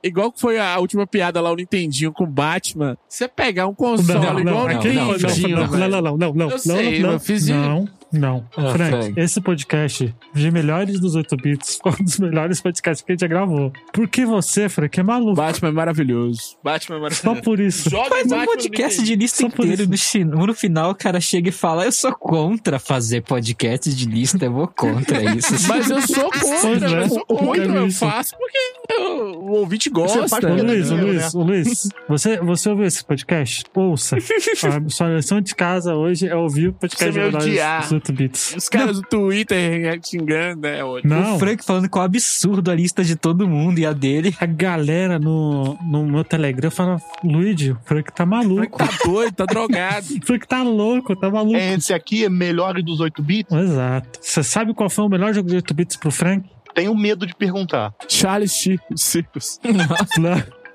[0.03, 3.74] igual que foi a última piada lá no Nintendinho com o Batman, você pegar um
[3.74, 6.58] console Não, igual não, o não, aquele- não, não, não, não, não, não, não, não,
[6.58, 7.54] sei, não, eu fiz isso.
[7.54, 8.45] não, não.
[8.58, 9.14] Ah, Frank, Frank.
[9.20, 13.22] esse podcast de melhores dos 8 bits foi um dos melhores podcasts que a gente
[13.22, 13.72] já gravou.
[13.93, 15.36] Porque você, Frank, é maluco.
[15.36, 16.58] Batman é maravilhoso.
[16.64, 17.41] Batman é Só maravilhoso.
[17.43, 17.89] por isso.
[17.89, 19.89] Joga Faz um Batman no podcast de lista Só inteiro.
[20.26, 24.43] No, no final, o cara chega e fala: Eu sou contra fazer podcast de lista,
[24.45, 25.54] eu vou contra isso.
[25.68, 28.58] Mas eu sou Pois contra, é, eu sou eu contra, eu faço porque
[28.93, 30.28] eu- o ouvinte gosta.
[30.28, 33.64] faz Ô, Tá Luiz, Luiz, ô, Luiz, você, você ouviu esse podcast?
[33.76, 34.18] Ouça.
[34.68, 37.82] A sua lição de casa hoje é ouvir o podcast Você vai dos- odiar.
[37.84, 38.56] dos 8 bits.
[38.58, 40.84] Os caras do Twitter xingando, né?
[40.84, 41.08] Hoje.
[41.08, 43.93] Não, O Frank falando que é um absurdo a lista de todo mundo e a
[43.93, 44.36] dele.
[44.39, 48.78] a galera no, no meu Telegram fala, Luigi, o Frank tá maluco.
[48.78, 50.06] Tá doido, tá drogado.
[50.22, 51.56] O Frank tá louco, tá maluco.
[51.56, 53.52] É, esse aqui é melhor dos 8 bits?
[53.56, 54.20] Exato.
[54.22, 56.45] Você sabe qual foi o melhor jogo de 8 bits pro Frank?
[56.74, 57.94] Tenho medo de perguntar.
[58.08, 59.60] Charles Chico, Circus.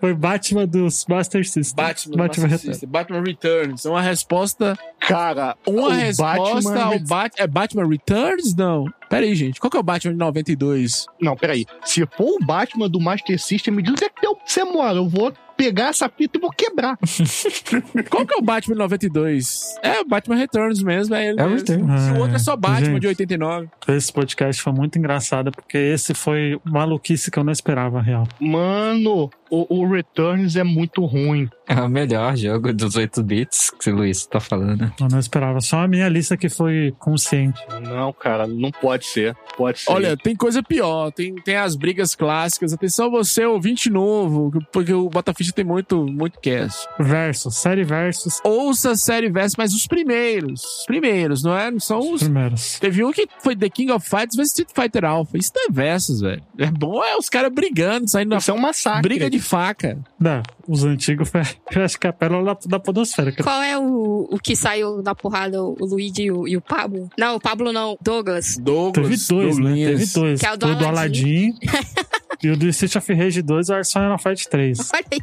[0.00, 1.74] Foi Batman dos Master System.
[1.74, 2.60] Batman, Batman Master Returns.
[2.62, 3.86] System, Batman Returns.
[3.86, 4.78] É uma resposta.
[5.00, 6.84] Cara, Uma resposta Batman...
[6.84, 7.44] ao Batman.
[7.44, 8.54] É Batman Returns?
[8.54, 8.84] Não.
[9.08, 9.58] Pera aí, gente.
[9.58, 11.06] Qual que é o Batman de 92?
[11.20, 11.64] Não, peraí.
[11.84, 14.96] Se for o Batman do Master System, me diz onde é que você mora.
[14.98, 16.98] Eu vou pegar essa fita e vou quebrar.
[18.10, 19.78] Qual que é o Batman de 92?
[19.82, 21.14] É o Batman Returns mesmo.
[21.14, 22.16] É, ele É o mesmo.
[22.16, 23.00] O outro é só Batman Gente.
[23.00, 23.68] de 89.
[23.88, 28.26] Esse podcast foi muito engraçado, porque esse foi maluquice que eu não esperava, real.
[28.40, 31.48] Mano, o, o Returns é muito ruim.
[31.68, 34.92] É o melhor jogo dos 8 bits que o Luiz tá falando.
[35.00, 35.60] Eu não esperava.
[35.60, 37.60] Só a minha lista que foi consciente.
[37.82, 39.36] Não, cara, não pode ser.
[39.56, 39.90] Pode ser.
[39.90, 41.10] Olha, tem coisa pior.
[41.10, 42.72] Tem, tem as brigas clássicas.
[42.72, 46.86] Atenção, você, ouvinte novo, porque o Botaficha tem muito, muito cast.
[47.00, 50.62] Versus, série versus, Ouça a série versus, mas os primeiros.
[50.80, 51.70] Os primeiros, não é?
[51.70, 52.22] Não são os os.
[52.22, 52.78] primeiros.
[52.78, 55.36] Teve um que foi The King of Fighters vs Street Fighter Alpha.
[55.36, 56.42] Isso não é versus, velho.
[56.58, 59.02] É bom, é os caras brigando, saindo na Isso é um massacre.
[59.02, 59.98] briga de faca.
[60.18, 61.40] Não, os antigos foi,
[61.82, 63.32] acho que é a pérola da, da podosfera.
[63.32, 67.08] Qual é o, o que saiu na porrada, o Luigi e o, e o Pablo?
[67.18, 68.56] Não, o Pablo não, Douglas.
[68.58, 69.08] Douglas.
[69.08, 69.62] Teve dois, né?
[69.64, 69.90] Douglinhas.
[69.90, 70.40] Teve dois.
[70.40, 70.96] Que é o do Foi do Aladdin.
[70.96, 71.58] Aladdin
[72.42, 74.78] e o do Street of Rage 2 e o Arsenal Fight 3.
[74.92, 75.20] Olha aí.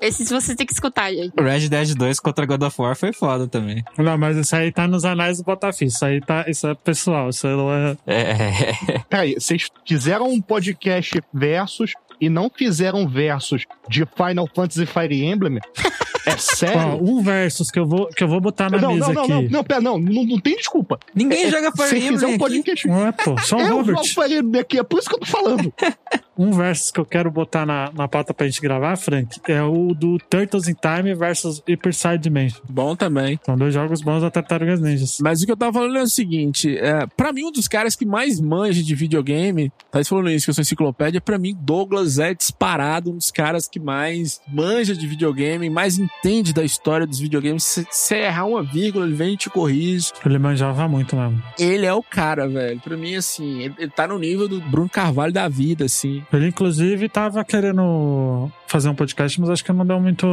[0.00, 1.32] Esses vocês têm que escutar, gente.
[1.38, 3.82] O Red Dead 2 contra God of War foi foda também.
[3.98, 5.84] Não, mas isso aí tá nos anais do Botafogo.
[5.84, 6.44] Isso aí tá.
[6.48, 7.28] Isso é pessoal.
[7.28, 7.96] Isso aí não é.
[8.06, 8.98] É.
[9.08, 11.92] Peraí, vocês fizeram um podcast versus
[12.22, 15.58] e não fizeram versus de Final Fantasy Fire Emblem?
[16.24, 17.02] É Ó, sério?
[17.02, 19.32] um versus que eu vou, que eu vou botar na não, mesa não, não, aqui.
[19.32, 20.96] não, não, pera, não, não, não tem desculpa.
[21.12, 22.38] Ninguém É, joga Se Fire fizer Emblem um aqui.
[22.38, 22.86] podcast.
[22.86, 23.38] Não é, pô.
[23.38, 23.96] Só o Eu Robert.
[23.96, 25.74] jogo Fire Emblem aqui, é por isso que eu tô falando.
[26.42, 29.94] Um versus que eu quero botar na, na pauta pra gente gravar, Frank, é o
[29.94, 32.60] do Turtles in Time versus Hyper Side Dimension.
[32.68, 33.38] Bom também.
[33.44, 35.18] São dois jogos bons da Tartarugas Ninjas.
[35.20, 37.94] Mas o que eu tava falando é o seguinte: é, pra mim, um dos caras
[37.94, 42.18] que mais manja de videogame, tá falando isso que eu sou enciclopédia, pra mim, Douglas
[42.18, 47.20] é disparado um dos caras que mais manja de videogame, mais entende da história dos
[47.20, 47.62] videogames.
[47.62, 50.10] Se você errar uma vírgula, ele vem e te corrige.
[50.26, 51.40] Ele manjava muito mesmo.
[51.56, 52.80] Ele é o cara, velho.
[52.80, 56.24] Pra mim, assim, ele, ele tá no nível do Bruno Carvalho da vida, assim.
[56.32, 60.26] Ele, inclusive, tava querendo fazer um podcast, mas acho que não deu muito.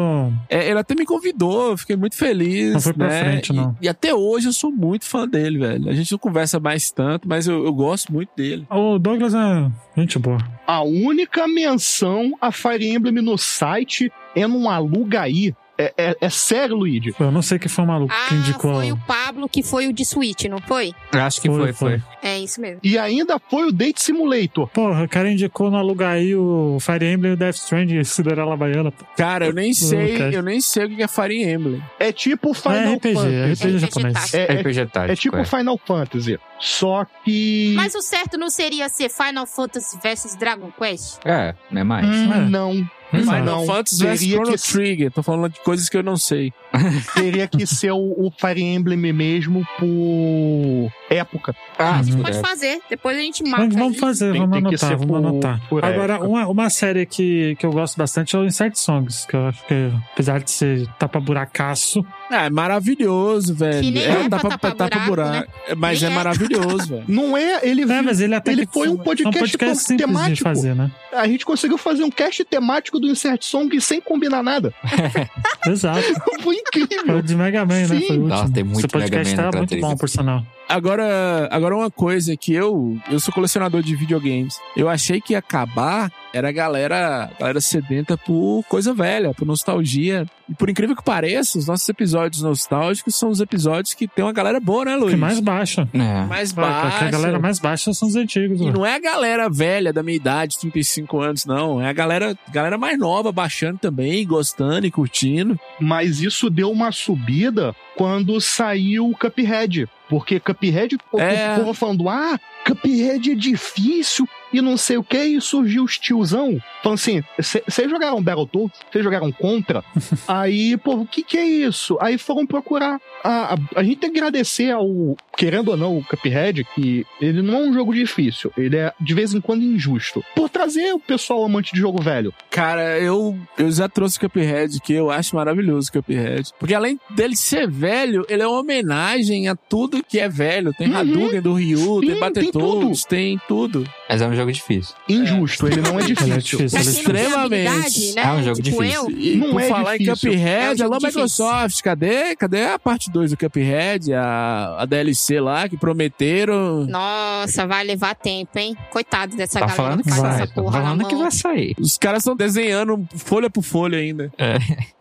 [0.50, 2.74] É, ele até me convidou, eu fiquei muito feliz.
[2.74, 3.24] Não foi pra né?
[3.24, 3.76] frente, não.
[3.82, 5.90] E, e até hoje eu sou muito fã dele, velho.
[5.90, 8.66] A gente não conversa mais tanto, mas eu, eu gosto muito dele.
[8.70, 10.38] O Douglas é gente boa.
[10.66, 15.54] A única menção a Fire Emblem no site é num alugaí.
[15.82, 17.16] É, é, é sério, Luigi.
[17.18, 18.76] Eu não sei que foi o maluco que Ah, indicou.
[18.76, 20.92] foi o Pablo que foi o de Switch, não foi?
[21.14, 22.02] Acho que foi, foi.
[22.22, 22.82] É isso mesmo.
[22.84, 24.68] E ainda foi o Date Simulator.
[24.68, 28.58] Porra, o cara indicou no Alugaí o Fire Emblem e o Death Stranding e Cinderela
[28.58, 28.92] Baiana.
[28.92, 29.06] pô.
[29.16, 30.34] Cara, eu nem sei, cara.
[30.34, 31.82] eu nem sei o que é Fire Emblem.
[31.98, 33.54] É tipo Final É RPG, é Fantasy.
[33.54, 34.34] RPG japonês.
[34.34, 35.46] É, é, RPG tático, é tipo é.
[35.46, 36.40] Final Fantasy.
[36.60, 37.74] Só que.
[37.78, 41.20] Mas o certo não seria ser Final Fantasy versus Dragon Quest?
[41.24, 42.06] É, não é mais.
[42.06, 42.50] Hum, É.
[42.50, 42.90] Não.
[43.12, 43.66] Final não.
[43.66, 45.12] Fantasy vs Chrono que, Trigger.
[45.12, 46.54] Tô falando de coisas que eu não sei.
[47.16, 51.56] teria que ser o, o Fire Emblem mesmo por época.
[51.78, 52.22] Ah, Uhum.
[52.22, 52.42] Pode é.
[52.42, 53.58] fazer, depois a gente marca.
[53.62, 54.00] Vamos, vamos aí.
[54.00, 55.70] fazer, Tem- vamos tem anotar, vamos por- anotar.
[55.70, 59.36] por Agora, uma, uma série que, que eu gosto bastante é o Insert Songs, que
[59.36, 63.82] eu acho que, apesar de ser tapa buracaço, Ah, é maravilhoso, velho.
[63.82, 65.52] Que nem é, é dá pra pra, tapar tapar buraco, buraco.
[65.78, 66.16] Mas Nem é é.
[66.16, 67.04] maravilhoso, velho.
[67.08, 69.98] Não é, ele, É, mas ele até ele que foi um é podcast, simples de
[69.98, 70.44] temático.
[70.44, 70.92] fazer, né?
[71.14, 74.74] A gente conseguiu fazer um cast temático do Insert Song sem combinar nada.
[75.68, 76.02] Exato.
[76.04, 77.18] Foi Foi incrível.
[77.18, 77.88] o de Mega Man, né?
[77.88, 78.02] Sim.
[78.08, 78.28] Foi o último.
[78.28, 79.82] Nossa, tem muito Esse podcast Mega Man tá muito K3.
[79.82, 80.44] bom, por sinal.
[80.70, 84.60] Agora, agora uma coisa que eu, eu sou colecionador de videogames.
[84.78, 89.48] Eu achei que ia acabar era a galera, a galera sedenta por coisa velha, por
[89.48, 90.26] nostalgia.
[90.48, 94.34] E por incrível que pareça, os nossos episódios nostálgicos são os episódios que tem uma
[94.34, 95.12] galera boa, né, Luiz?
[95.12, 95.88] que mais baixa.
[95.94, 96.26] É.
[96.26, 97.06] mais baixa.
[97.06, 98.62] a galera mais baixa são os antigos.
[98.62, 98.72] E né?
[98.72, 101.82] não é a galera velha da minha idade, 35 anos, não.
[101.82, 105.60] É a galera, galera mais nova baixando também, gostando e curtindo.
[105.80, 109.86] Mas isso deu uma subida quando saiu o Cuphead.
[110.08, 111.52] Porque Cuphead, o- É.
[111.52, 115.98] o povo falando, ah, Cuphead é difícil, e não sei o que, e surgiu os
[115.98, 118.80] tiozão falando assim: vocês jogaram Battletoads?
[118.92, 119.84] Vocês jogaram Contra?
[120.28, 121.98] Aí, pô, o que que é isso?
[122.02, 123.00] Aí foram procurar.
[123.24, 127.42] A, a, a, gente tem que agradecer ao, querendo ou não, o Cuphead, que ele
[127.42, 131.00] não é um jogo difícil, ele é de vez em quando injusto, por trazer o
[131.00, 132.34] pessoal amante de jogo velho.
[132.50, 136.52] Cara, eu, eu já trouxe o Cuphead, que eu acho maravilhoso o Cuphead.
[136.58, 140.74] Porque além dele ser velho, ele é uma homenagem a tudo que é velho.
[140.74, 140.98] Tem uhum.
[140.98, 143.86] Hadouken do Ryu, Sim, tem Battletoads, tem, tem tudo.
[144.10, 144.96] Mas é um jogo difícil.
[145.08, 146.26] Injusto, ele não é difícil.
[146.28, 146.78] ele é difícil.
[146.78, 148.14] É extremamente.
[148.16, 148.22] Né?
[148.22, 149.02] É um jogo tipo difícil.
[149.04, 149.12] Eu.
[149.12, 150.32] E Não por é falar difícil.
[150.32, 154.14] em Cuphead, É um alô Microsoft, cadê, cadê a parte 2 do Cuphead?
[154.14, 156.86] A, a DLC lá que prometeram.
[156.86, 158.76] Nossa, vai levar tempo, hein?
[158.92, 160.32] Coitado dessa Tá galera falando que vai.
[160.36, 161.76] essa Tá porra na falando que vai sair.
[161.80, 164.32] Os caras estão desenhando folha por folha ainda.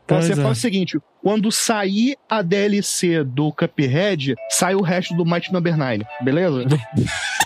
[0.08, 0.36] Então, Pois você é.
[0.36, 5.76] fala o seguinte: quando sair a DLC do Cuphead, sai o resto do Might Number
[5.76, 6.64] 9, beleza?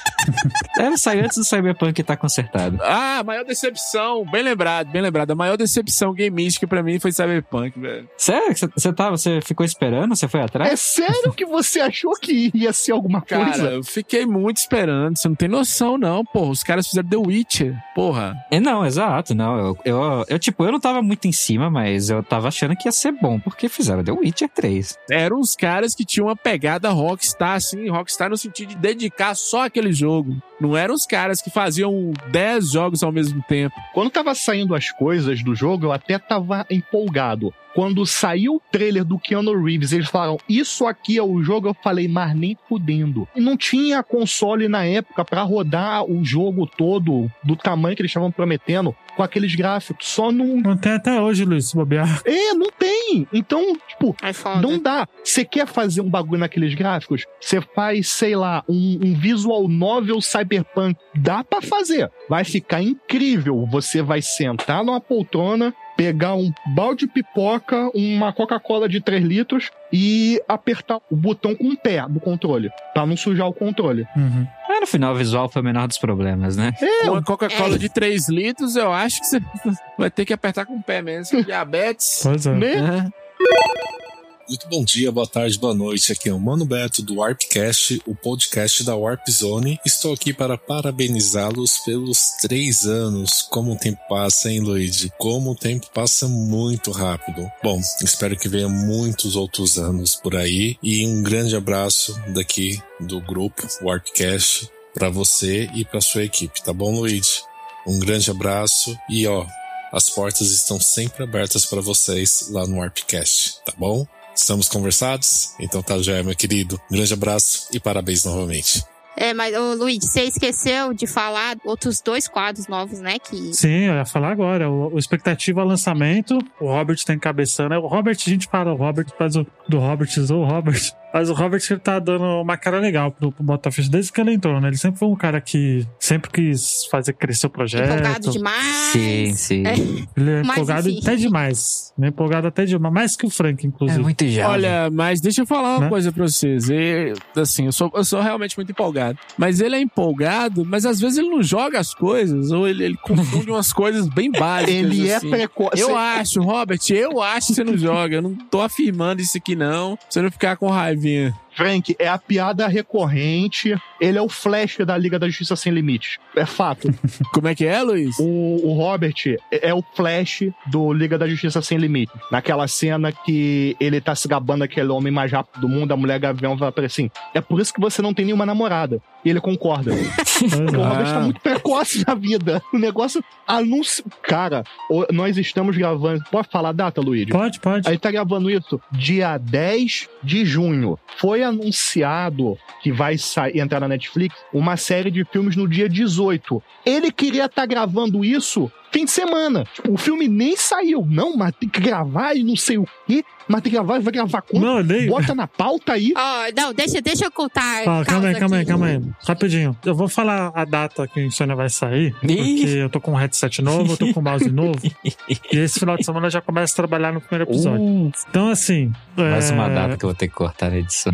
[0.77, 2.79] Deve sair antes do Cyberpunk tá consertado.
[2.83, 5.31] Ah, a maior decepção, bem lembrado, bem lembrado.
[5.31, 8.09] A maior decepção gameística pra mim foi Cyberpunk, velho.
[8.17, 8.55] Sério?
[8.75, 10.15] Você, tá, você ficou esperando?
[10.15, 10.73] Você foi atrás?
[10.73, 13.71] É sério que você achou que ia ser alguma Cara, coisa?
[13.71, 15.17] eu fiquei muito esperando.
[15.17, 16.51] Você não tem noção, não, porra.
[16.51, 18.37] Os caras fizeram The Witcher, porra.
[18.51, 19.59] É, não, exato, não.
[19.59, 22.89] Eu, eu, eu, tipo, eu não tava muito em cima, mas eu tava achando que
[22.89, 24.99] ia ser bom, porque fizeram The Witcher 3.
[25.11, 29.67] Eram os caras que tinham uma pegada rockstar, assim, rockstar no sentido de dedicar só
[29.67, 30.12] aquele jogo.
[30.61, 33.75] Não eram os caras que faziam 10 jogos ao mesmo tempo.
[33.93, 37.53] Quando tava saindo as coisas do jogo, eu até tava empolgado.
[37.75, 41.69] Quando saiu o trailer do Keanu Reeves, eles falaram: Isso aqui é o jogo.
[41.69, 43.27] Eu falei, mas nem fudendo.
[43.35, 48.11] E não tinha console na época pra rodar o jogo todo do tamanho que eles
[48.11, 50.07] estavam prometendo, com aqueles gráficos.
[50.09, 50.57] Só não.
[50.61, 52.23] Não tem até hoje, Luiz, se bobear.
[52.25, 53.27] É, não tem.
[53.33, 55.07] Então, tipo, É não dá.
[55.23, 57.25] Você quer fazer um bagulho naqueles gráficos?
[57.41, 60.99] Você faz, sei lá, um, um visual novel cyberpunk.
[61.15, 62.11] Dá pra fazer.
[62.29, 63.67] Vai ficar incrível.
[63.71, 69.71] Você vai sentar numa poltrona, pegar um balde de pipoca, uma Coca-Cola de 3 litros
[69.93, 74.07] e apertar o botão com o pé do controle, pra não sujar o controle.
[74.17, 74.47] Uhum.
[74.83, 76.73] No final o visual foi o menor dos problemas, né?
[76.83, 77.79] É, Uma Coca-Cola É.
[77.79, 79.41] de 3 litros, eu acho que você
[79.97, 81.41] vai ter que apertar com o pé mesmo.
[81.45, 82.21] Diabetes.
[82.25, 82.51] Pois é.
[82.53, 83.07] né?
[83.09, 84.02] É.
[84.49, 86.13] Muito bom dia, boa tarde, boa noite.
[86.13, 89.79] Aqui é o Mano Beto do Warpcast, o podcast da Warp Zone.
[89.87, 93.43] Estou aqui para parabenizá-los pelos três anos.
[93.43, 95.13] Como o tempo passa, hein, Luigi?
[95.17, 97.49] Como o tempo passa muito rápido.
[97.63, 100.77] Bom, espero que venha muitos outros anos por aí.
[100.83, 106.73] E um grande abraço daqui do grupo Warpcast para você e para sua equipe, tá
[106.73, 107.43] bom, Luigi?
[107.87, 109.47] Um grande abraço e ó,
[109.93, 114.07] as portas estão sempre abertas para vocês lá no Warpcast, tá bom?
[114.35, 115.55] Estamos conversados?
[115.61, 116.81] Então tá já, meu querido.
[116.91, 118.85] Um grande abraço e parabéns novamente.
[119.17, 123.19] É, mas, ô, Luiz, você esqueceu de falar outros dois quadros novos, né?
[123.19, 124.71] Que Sim, eu ia falar agora.
[124.71, 127.75] O, o expectativa lançamento, o Robert tá encabeçando.
[127.75, 130.93] É o Robert, a gente fala, o Robert faz o do Robert, o Robert.
[131.13, 134.33] Mas o Robert ele tá dando uma cara legal pro, pro Botafogo desde que ele
[134.35, 134.69] entrou, né?
[134.69, 137.91] Ele sempre foi um cara que sempre quis fazer crescer o projeto.
[137.91, 138.67] empolgado demais.
[138.93, 139.67] Sim, sim.
[139.67, 139.73] É.
[139.75, 141.01] Ele é Mas, empolgado enfim.
[141.03, 141.93] até demais.
[141.99, 142.93] Ele é empolgado até demais.
[142.95, 144.01] Mais que o Frank, É inclusive.
[144.01, 144.45] muito jovem.
[144.51, 145.89] Olha, mas deixa eu falar uma Né?
[145.89, 146.69] coisa pra vocês.
[146.71, 149.19] E, assim, eu sou, eu sou realmente muito empolgado.
[149.37, 152.97] Mas ele é empolgado, mas às vezes ele não joga as coisas, ou ele, ele
[152.97, 154.75] confunde umas coisas bem básicas.
[154.75, 155.31] Ele é assim.
[155.31, 155.81] precoce.
[155.81, 158.17] Eu acho, Robert, eu acho que você não joga.
[158.17, 159.99] Eu não tô afirmando isso aqui, não.
[160.09, 160.69] Você não ficar com
[161.05, 161.33] Yeah.
[161.55, 163.75] Frank, é a piada recorrente.
[164.01, 166.19] Ele é o Flash da Liga da Justiça Sem Limites.
[166.37, 166.89] É fato.
[167.33, 168.17] Como é que é, Luiz?
[168.19, 169.15] O, o Robert
[169.51, 172.15] é é o Flash do Liga da Justiça Sem Limites.
[172.31, 176.19] Naquela cena que ele tá se gabando aquele homem mais rápido do mundo, a mulher
[176.19, 179.01] gavião vai pra assim: É por isso que você não tem nenhuma namorada.
[179.25, 179.93] E ele concorda.
[180.43, 180.77] É.
[180.77, 181.21] O Robert tá Ah.
[181.21, 182.61] muito precoce na vida.
[182.75, 184.05] O negócio anuncia.
[184.23, 184.65] Cara,
[185.13, 186.25] nós estamos gravando.
[186.33, 187.31] Pode falar a data, Luigi?
[187.31, 187.89] Pode, pode.
[187.89, 190.99] Aí tá gravando isso dia 10 de junho.
[191.19, 196.63] Foi anunciado que vai sair, entrar na Netflix uma série de filmes no dia 18.
[196.85, 199.65] Ele queria estar gravando isso fim de semana.
[199.75, 201.05] Tipo, o filme nem saiu.
[201.09, 203.25] Não, mas tem que gravar e não sei o quê.
[203.49, 204.63] Mas tem que gravar, vai gravar quando?
[204.63, 205.09] Não, nem.
[205.09, 206.13] Bota na pauta aí.
[206.17, 207.83] Ó, não, deixa, deixa eu contar.
[207.87, 209.03] Ó, calma aí, calma aí, calma aí.
[209.27, 209.77] Rapidinho.
[209.85, 212.13] Eu vou falar a data que o Insônia vai sair.
[212.21, 214.79] Porque eu tô com um headset novo, eu tô com um mouse novo.
[215.05, 217.83] e esse final de semana eu já começo a trabalhar no primeiro episódio.
[217.83, 218.93] Uh, Então, assim.
[219.17, 221.13] Mais é, uma data que eu vou ter que cortar na edição.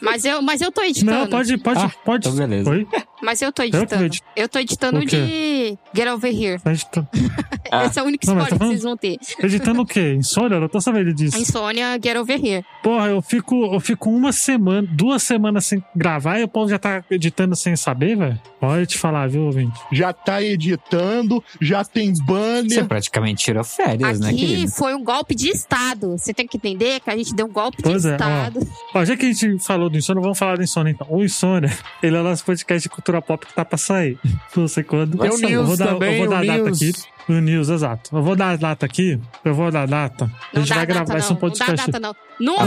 [0.00, 1.12] Mas eu, mas eu tô editando.
[1.12, 2.26] Não, pode, pode, Ah, pode.
[2.28, 2.70] então beleza.
[2.70, 2.86] Oi?
[3.22, 4.04] Mas eu tô editando.
[4.04, 4.26] edito.
[4.36, 6.60] Eu tô editando de Get Over Here.
[6.60, 7.08] Tá editando,
[7.86, 9.16] Esse é o único mas spoiler tá que vocês vão ter.
[9.42, 10.14] editando o quê?
[10.18, 10.56] Insônia?
[10.56, 11.38] Eu tô sabendo disso.
[11.38, 12.64] Insônia, Get Over Here.
[12.82, 16.78] Porra, eu fico, eu fico uma semana, duas semanas sem gravar e o povo já
[16.78, 18.40] tá editando sem saber, velho.
[18.60, 19.78] Olha eu te falar, viu, ouvinte?
[19.92, 22.86] Já tá editando, já tem Você banner.
[22.86, 24.70] praticamente tirou férias, né, Aqui querido?
[24.72, 26.16] foi um golpe de Estado.
[26.18, 28.14] Você tem que entender que a gente deu um golpe Pois de é, ó.
[28.14, 28.68] Estado.
[28.94, 31.06] Ó, já que a gente falou do Insônia, vamos falar do Insônia então.
[31.10, 31.70] O Insônia,
[32.02, 34.18] ele é o nosso podcast de cultura pop que tá pra sair.
[34.56, 35.18] Não sei quando.
[35.18, 36.92] Tem o Eu vou dar, também, eu vou dar a data aqui.
[37.28, 38.16] O News, exato.
[38.16, 39.20] Eu vou dar a data aqui.
[39.44, 40.24] Eu vou dar a data.
[40.24, 41.16] a Não gente vai gravar não.
[41.18, 41.86] esse um Não dá podcast.
[41.90, 42.16] data, não.
[42.40, 42.66] Não Eu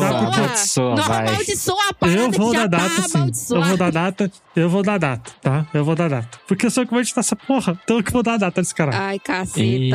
[0.00, 0.24] dar amaldiçoa.
[0.24, 1.28] porque- Não vai.
[1.28, 3.54] amaldiçoa a parada Eu vou dar já data, tá sim.
[3.54, 4.32] Eu vou dar data.
[4.56, 5.66] Eu vou dar data, tá?
[5.72, 6.38] Eu vou dar data.
[6.48, 7.78] Porque eu sou que vou editar essa porra.
[7.84, 8.90] Então eu que vou dar a data desse cara.
[8.92, 9.60] Ai, caceta.
[9.62, 9.92] E...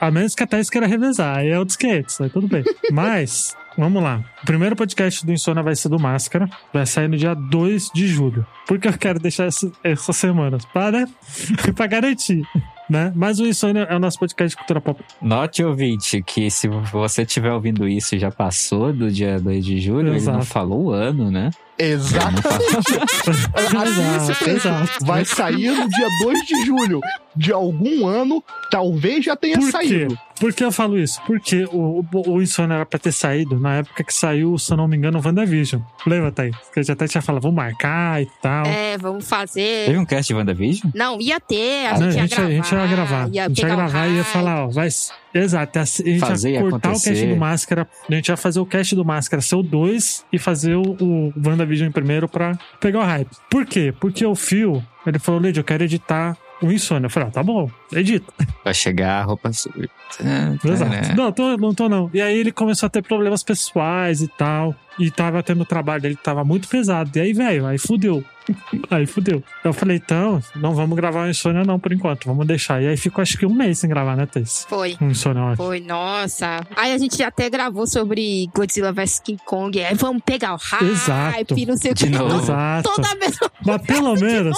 [0.00, 1.38] A menos que a Thaís queira revezar.
[1.38, 2.62] Aí é outros 500, aí tudo bem.
[2.92, 4.22] Mas, vamos lá.
[4.42, 6.48] O primeiro podcast do Insônia vai ser do Máscara.
[6.72, 8.44] Vai sair no dia 2 de julho.
[8.66, 11.08] Porque eu quero deixar essa, essa semana pra, né?
[11.74, 12.42] pra garantir.
[12.90, 13.12] Né?
[13.14, 15.04] Mas o Insônia é o nosso podcast de cultura pop.
[15.20, 19.78] Note, ouvinte, que se você estiver ouvindo isso e já passou do dia 2 de
[19.78, 20.46] julho, ele não Exato.
[20.46, 21.50] falou o ano, né?
[21.78, 22.48] Exatamente.
[23.58, 25.04] Exato, exato.
[25.06, 27.00] Vai sair no dia 2 de julho
[27.38, 29.70] de algum ano, talvez já tenha Por quê?
[29.72, 30.18] saído.
[30.40, 31.20] Por que eu falo isso?
[31.26, 34.76] Porque o, o, o Insônia era pra ter saído na época que saiu, se eu
[34.76, 35.80] não me engano, o WandaVision.
[36.06, 36.54] Lembra, Thaís?
[36.72, 38.64] Que a gente até tinha falado, vamos marcar e tal.
[38.66, 39.86] É, vamos fazer.
[39.86, 40.92] Teve um cast de WandaVision?
[40.94, 43.28] Não, ia ter, a Não, gente, ia a, gente, a gente ia gravar.
[43.32, 44.88] Ia a gente ia o gravar e ia falar, ó, vai.
[45.34, 47.10] Exato, a gente Fazer ia cortar o acontecer.
[47.14, 47.88] cast do Máscara.
[48.08, 51.32] A gente ia fazer o cast do Máscara ser o 2 e fazer o, o
[51.44, 53.28] WandaVision primeiro pra pegar o hype.
[53.50, 53.92] Por quê?
[54.00, 57.06] Porque o Phil, ele falou, Lady, eu quero editar o Insônia.
[57.06, 58.32] Eu falei, ah, tá bom, edita.
[58.64, 59.88] Vai chegar a roupa suja.
[60.64, 61.16] Exato.
[61.16, 62.10] Não, tô, não tô não.
[62.12, 64.74] E aí ele começou a ter problemas pessoais e tal.
[64.98, 67.10] E tava tendo o trabalho dele que tava muito pesado.
[67.16, 68.24] E aí, velho, aí fudeu.
[68.90, 69.44] Aí fudeu.
[69.62, 72.24] Eu falei, então, não vamos gravar o Insônia não, por enquanto.
[72.24, 72.82] Vamos deixar.
[72.82, 74.64] E aí ficou acho que um mês sem gravar, né, Thaís?
[74.66, 74.96] Foi.
[75.02, 75.56] Um Insônia, eu acho.
[75.56, 76.66] Foi, nossa.
[76.74, 79.78] Aí a gente até gravou sobre Godzilla vs King Kong.
[79.84, 81.66] Aí vamos pegar o hype, Exato.
[81.66, 82.06] não sei o que.
[82.06, 82.38] De novo.
[82.38, 82.90] Exato.
[82.90, 83.38] Toda vez.
[83.66, 84.56] Mas pelo menos.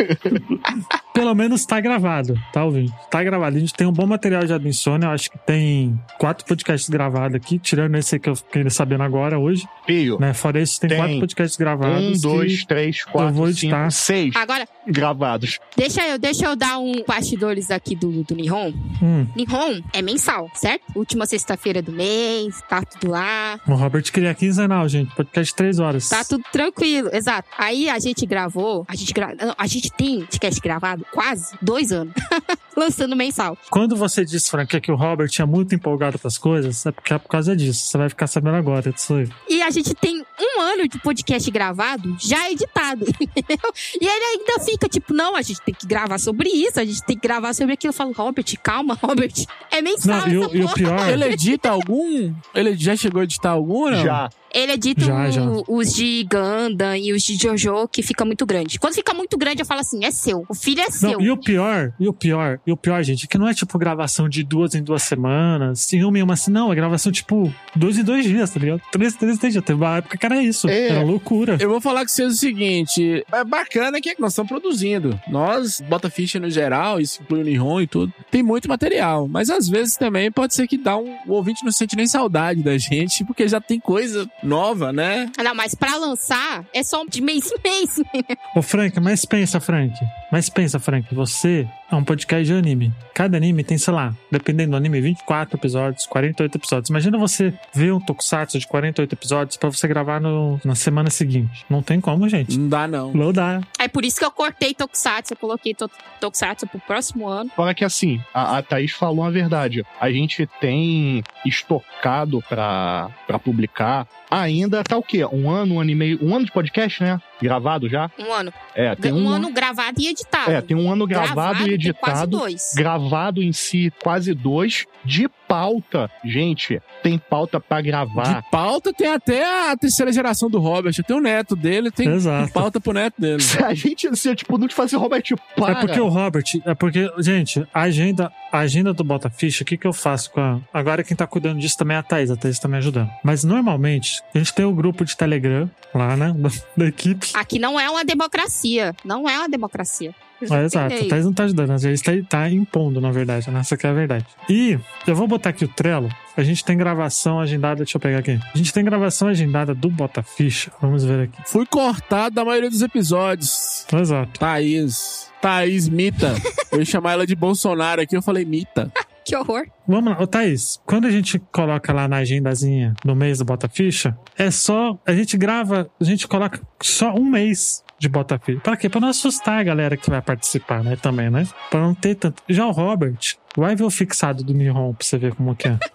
[1.12, 2.92] pelo menos tá gravado, tá ouvindo?
[3.10, 3.56] Tá gravado.
[3.56, 5.06] A gente tem um bom material já do Insônia.
[5.06, 9.38] Eu acho que tem quatro podcasts gravados aqui, tirando esse que eu fiquei sabendo agora
[9.38, 9.66] hoje.
[9.86, 10.32] Filho, Né?
[10.34, 10.98] Fora isso, tem, Tem.
[10.98, 12.18] quatro podcasts gravados.
[12.24, 13.90] um, dois, três, vou quatro, editar.
[13.90, 15.58] cinco, seis Agora, gravados.
[15.76, 18.72] deixa eu, deixa eu dar um bastidores aqui do, do Nihon.
[19.02, 20.82] Hum, Nihon é mensal, certo?
[20.94, 23.58] Última sexta-feira do mês, tá tudo lá.
[23.66, 25.14] o Robert queria quinzenal, gente.
[25.14, 26.08] Podcast de três horas.
[26.08, 27.48] Tá tudo tranquilo, exato.
[27.58, 29.34] Aí a gente gravou, a gente, gra...
[29.34, 32.14] não, a gente tem podcast gravado quase dois anos,
[32.76, 33.56] lançando mensal.
[33.70, 37.18] Quando você disse, Frank, que o Robert tinha muito empolgado pras coisas, é porque é
[37.18, 37.86] por causa disso.
[37.86, 39.28] Você vai ficar sabendo agora disso aí.
[39.48, 43.72] E a gente tem um ano de podcast gravado, já editado, entendeu?
[44.00, 47.02] E ele ainda fica tipo, não, a gente tem que gravar sobre isso, a gente
[47.02, 47.90] tem que gravar sobre aquilo.
[47.90, 49.32] Eu falo, Robert, calma, Robert.
[49.70, 51.08] É mensal Não, e o, e o pior.
[51.08, 52.32] Ele edita algum?
[52.54, 54.02] Ele já chegou a editar algum, não?
[54.02, 54.30] Já.
[54.54, 55.42] Ele edita Já, já.
[55.42, 58.78] o- os de Gundam e os de Jojo, que fica muito grande.
[58.78, 60.44] Quando fica muito grande, eu falo assim, é seu.
[60.48, 61.12] O filho é seu.
[61.12, 63.54] Não, e o pior, e o pior, e o pior, gente, é que não é
[63.54, 67.10] tipo gravação de duas em duas semanas, em uma em uma assim, não, é gravação
[67.12, 68.80] tipo dois em dois dias, tá ligado?
[68.90, 69.64] Três, três, três dias.
[69.64, 70.68] Teve uma época que era isso.
[70.68, 70.88] É.
[70.88, 71.56] Era loucura.
[71.60, 75.18] Eu vou falar com vocês o seguinte: é bacana que nós estamos produzindo.
[75.28, 79.28] Nós, Bota Ficha no geral, isso inclui o Nihon e tudo, tem muito material.
[79.28, 82.62] Mas às vezes também pode ser que dá um, o ouvinte não sente nem saudade
[82.62, 85.30] da gente, porque já tem coisa nova, né?
[85.42, 88.00] Não, mas pra lançar, é só de mês em mês.
[88.54, 89.94] Ô, Frank, mas pensa, Frank.
[90.30, 92.92] Mas pensa, Frank, você é um podcast de anime.
[93.12, 96.90] Cada anime tem, sei lá, dependendo do anime, 24 episódios, 48 episódios.
[96.90, 101.64] Imagina você ver um tokusatsu de 48 episódios pra você gravar no, na semana seguinte.
[101.68, 102.58] Não tem como, gente.
[102.58, 103.12] Não dá, não.
[103.12, 103.60] Não dá.
[103.78, 107.50] É por isso que eu cortei Tokusatsu, eu coloquei to Tokusatsu pro próximo ano.
[107.54, 109.84] Fora que assim, a, a Thaís falou a verdade.
[110.00, 114.06] A gente tem estocado pra, pra publicar.
[114.30, 115.24] Ainda tá o quê?
[115.24, 116.18] Um ano, um ano e meio.
[116.22, 117.20] Um ano de podcast, né?
[117.42, 118.10] Gravado já?
[118.18, 118.52] Um ano.
[118.74, 120.50] É, tem um, um, ano gravado e editado.
[120.50, 122.38] É, tem um ano gravado, e tem quase editado.
[122.38, 122.72] dois.
[122.74, 124.86] Gravado em si, quase dois.
[125.04, 128.40] De pauta, gente, tem pauta pra gravar.
[128.40, 130.94] De pauta tem até a terceira geração do Robert.
[131.04, 132.52] Tem o neto dele, tem Exato.
[132.52, 133.42] pauta pro neto dele.
[133.42, 135.24] Se a gente, se, tipo, não te fazer Robert,
[135.56, 135.72] para.
[135.72, 139.66] É porque o Robert, é porque, gente, a agenda, a agenda do Bota Ficha, o
[139.66, 140.60] que, que eu faço com a.
[140.72, 143.10] Agora quem tá cuidando disso também é a Thaís, a Thaís tá me ajudando.
[143.24, 146.32] Mas normalmente, a gente tem o grupo de Telegram lá, né?
[146.36, 146.48] Da,
[146.84, 147.30] da equipe.
[147.34, 148.94] Aqui não é uma democracia.
[149.04, 150.14] Não é uma democracia.
[150.42, 153.60] É, exato, a Thaís não tá ajudando, a Thaís tá, tá impondo, na verdade, né?
[153.60, 154.26] Essa que é a verdade.
[154.48, 156.08] E eu vou botar aqui o Trello.
[156.36, 157.76] A gente tem gravação agendada.
[157.84, 158.38] Deixa eu pegar aqui.
[158.54, 160.70] A gente tem gravação agendada do Bota Ficha.
[160.80, 161.42] Vamos ver aqui.
[161.46, 163.86] Fui cortado da maioria dos episódios.
[163.92, 164.38] Exato.
[164.38, 165.30] Thaís.
[165.40, 166.34] Thaís Mita.
[166.70, 168.90] Eu ia chamar ela de Bolsonaro aqui, eu falei Mita.
[169.22, 169.66] Que horror.
[169.86, 173.68] Vamos lá, ô Thaís, quando a gente coloca lá na agendazinha do mês do Bota
[173.68, 174.98] Ficha, é só.
[175.06, 178.60] A gente grava, a gente coloca só um mês de Bota Ficha.
[178.60, 178.88] Pra quê?
[178.88, 180.96] Pra não assustar a galera que vai participar, né?
[180.96, 181.46] Também, né?
[181.70, 182.42] Pra não ter tanto.
[182.48, 183.18] Já o Robert,
[183.54, 185.78] vai ver o fixado do Nihon pra você ver como que é.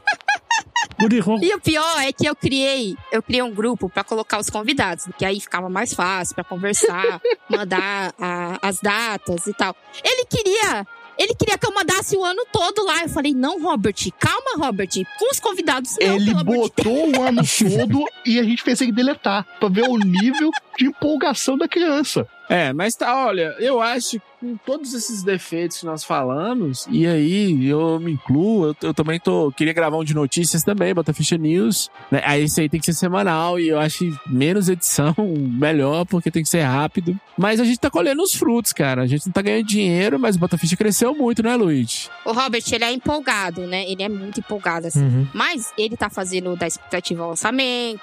[0.97, 1.43] O.
[1.43, 5.05] E o pior é que eu criei, eu criei um grupo pra colocar os convidados,
[5.17, 7.19] que aí ficava mais fácil pra conversar,
[7.51, 9.75] mandar a- as datas e tal.
[10.01, 10.87] Ele queria,
[11.17, 13.03] ele queria que eu mandasse o ano todo lá.
[13.03, 17.09] Eu falei: "Não, Robert, calma, Robert, com os convidados não, Ele pelo amor de botou
[17.11, 17.41] o ano
[17.77, 22.27] todo e a gente fez ele deletar, pra ver o nível de empolgação da criança.
[22.49, 27.65] É, mas tá, olha, eu acho com todos esses defeitos que nós falamos, e aí
[27.67, 29.51] eu me incluo, eu, eu também tô.
[29.51, 31.89] Queria gravar um de notícias também, Bota Ficha News.
[32.11, 32.21] Né?
[32.23, 35.15] Aí esse aí tem que ser semanal, e eu acho menos edição
[35.59, 37.19] melhor, porque tem que ser rápido.
[37.37, 39.01] Mas a gente tá colhendo os frutos, cara.
[39.01, 42.09] A gente não tá ganhando dinheiro, mas o Bota Ficha cresceu muito, né, Luiz?
[42.25, 43.89] O Robert, ele é empolgado, né?
[43.89, 45.03] Ele é muito empolgado, assim.
[45.03, 45.27] Uhum.
[45.33, 48.01] Mas ele tá fazendo da expectativa ao lançamento,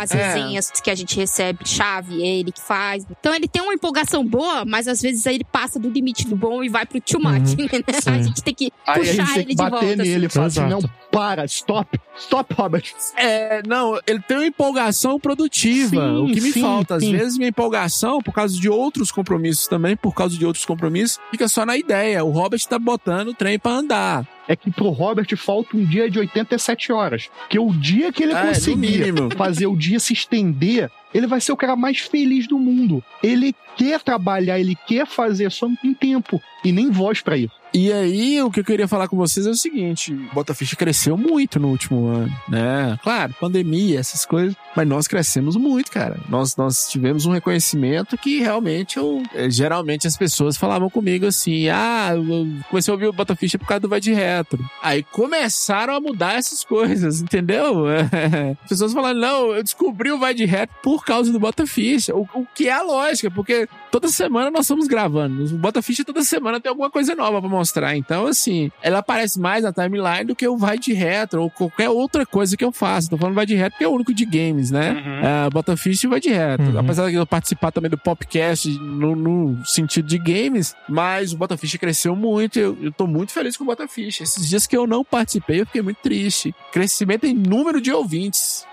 [0.00, 0.26] as É.
[0.26, 3.06] resenhas que a gente recebe, chave, é ele que faz.
[3.18, 6.34] Então ele tem uma empolgação boa, mas às vezes aí ele passa do limite do
[6.34, 7.68] bom e vai pro too much, Uhum.
[7.70, 7.82] né?
[7.86, 8.22] A Sim.
[8.24, 9.96] gente tem que Aí a puxar gente tem ele que de bater volta.
[10.02, 10.28] nele e assim.
[10.34, 10.82] falar assim: Exato.
[10.82, 12.84] não, para, stop, stop, Robert.
[13.16, 15.88] É, não, ele tem uma empolgação produtiva.
[16.08, 19.68] Sim, o que me sim, falta, às vezes, minha empolgação, por causa de outros compromissos
[19.68, 22.24] também, por causa de outros compromissos, fica só na ideia.
[22.24, 24.26] O Robert tá botando o trem pra andar.
[24.46, 27.30] É que pro Robert falta um dia de 87 horas.
[27.48, 31.52] Que o dia que ele É, conseguir fazer o dia se estender, ele vai ser
[31.52, 33.02] o cara mais feliz do mundo.
[33.22, 37.52] Ele quer trabalhar, ele quer fazer, só não tem tempo e nem voz pra isso.
[37.76, 40.76] E aí, o que eu queria falar com vocês é o seguinte: o Bota Ficha
[40.76, 42.96] cresceu muito no último ano, né?
[43.02, 46.16] Claro, pandemia, essas coisas, mas nós crescemos muito, cara.
[46.28, 49.20] Nós, nós tivemos um reconhecimento que realmente eu.
[49.34, 53.58] eh, Geralmente as pessoas falavam comigo assim: ah, eu comecei a ouvir o Bota Ficha
[53.58, 54.64] por causa do Vai de Retro.
[54.80, 57.86] Aí começaram a mudar essas coisas, entendeu?
[58.62, 62.14] As pessoas falaram: não, eu descobri o Vai de Retro por causa do Bota Ficha.
[62.14, 65.44] O, o que é a lógica, porque toda semana nós estamos gravando.
[65.44, 67.96] O Bota Ficha toda semana tem alguma coisa nova pra mostrar.
[67.96, 71.88] Então, assim, ela aparece mais na timeline do que o Vai de Retro ou qualquer
[71.88, 73.10] outra coisa que eu faço.
[73.10, 75.02] Tô falando Vai de Retro porque é o único de games, né?
[75.46, 76.66] É, Bota Ficha e Vai de Retro.
[76.66, 76.78] Uhum.
[76.78, 81.56] Apesar de eu participar também do podcast no, no sentido de games, mas o Bota
[81.56, 82.58] Ficha cresceu muito.
[82.58, 84.22] Eu, eu tô muito feliz com o Bota Ficha.
[84.22, 86.54] Esses dias que eu não participei, eu fiquei muito triste.
[86.72, 88.66] Crescimento em número de ouvintes.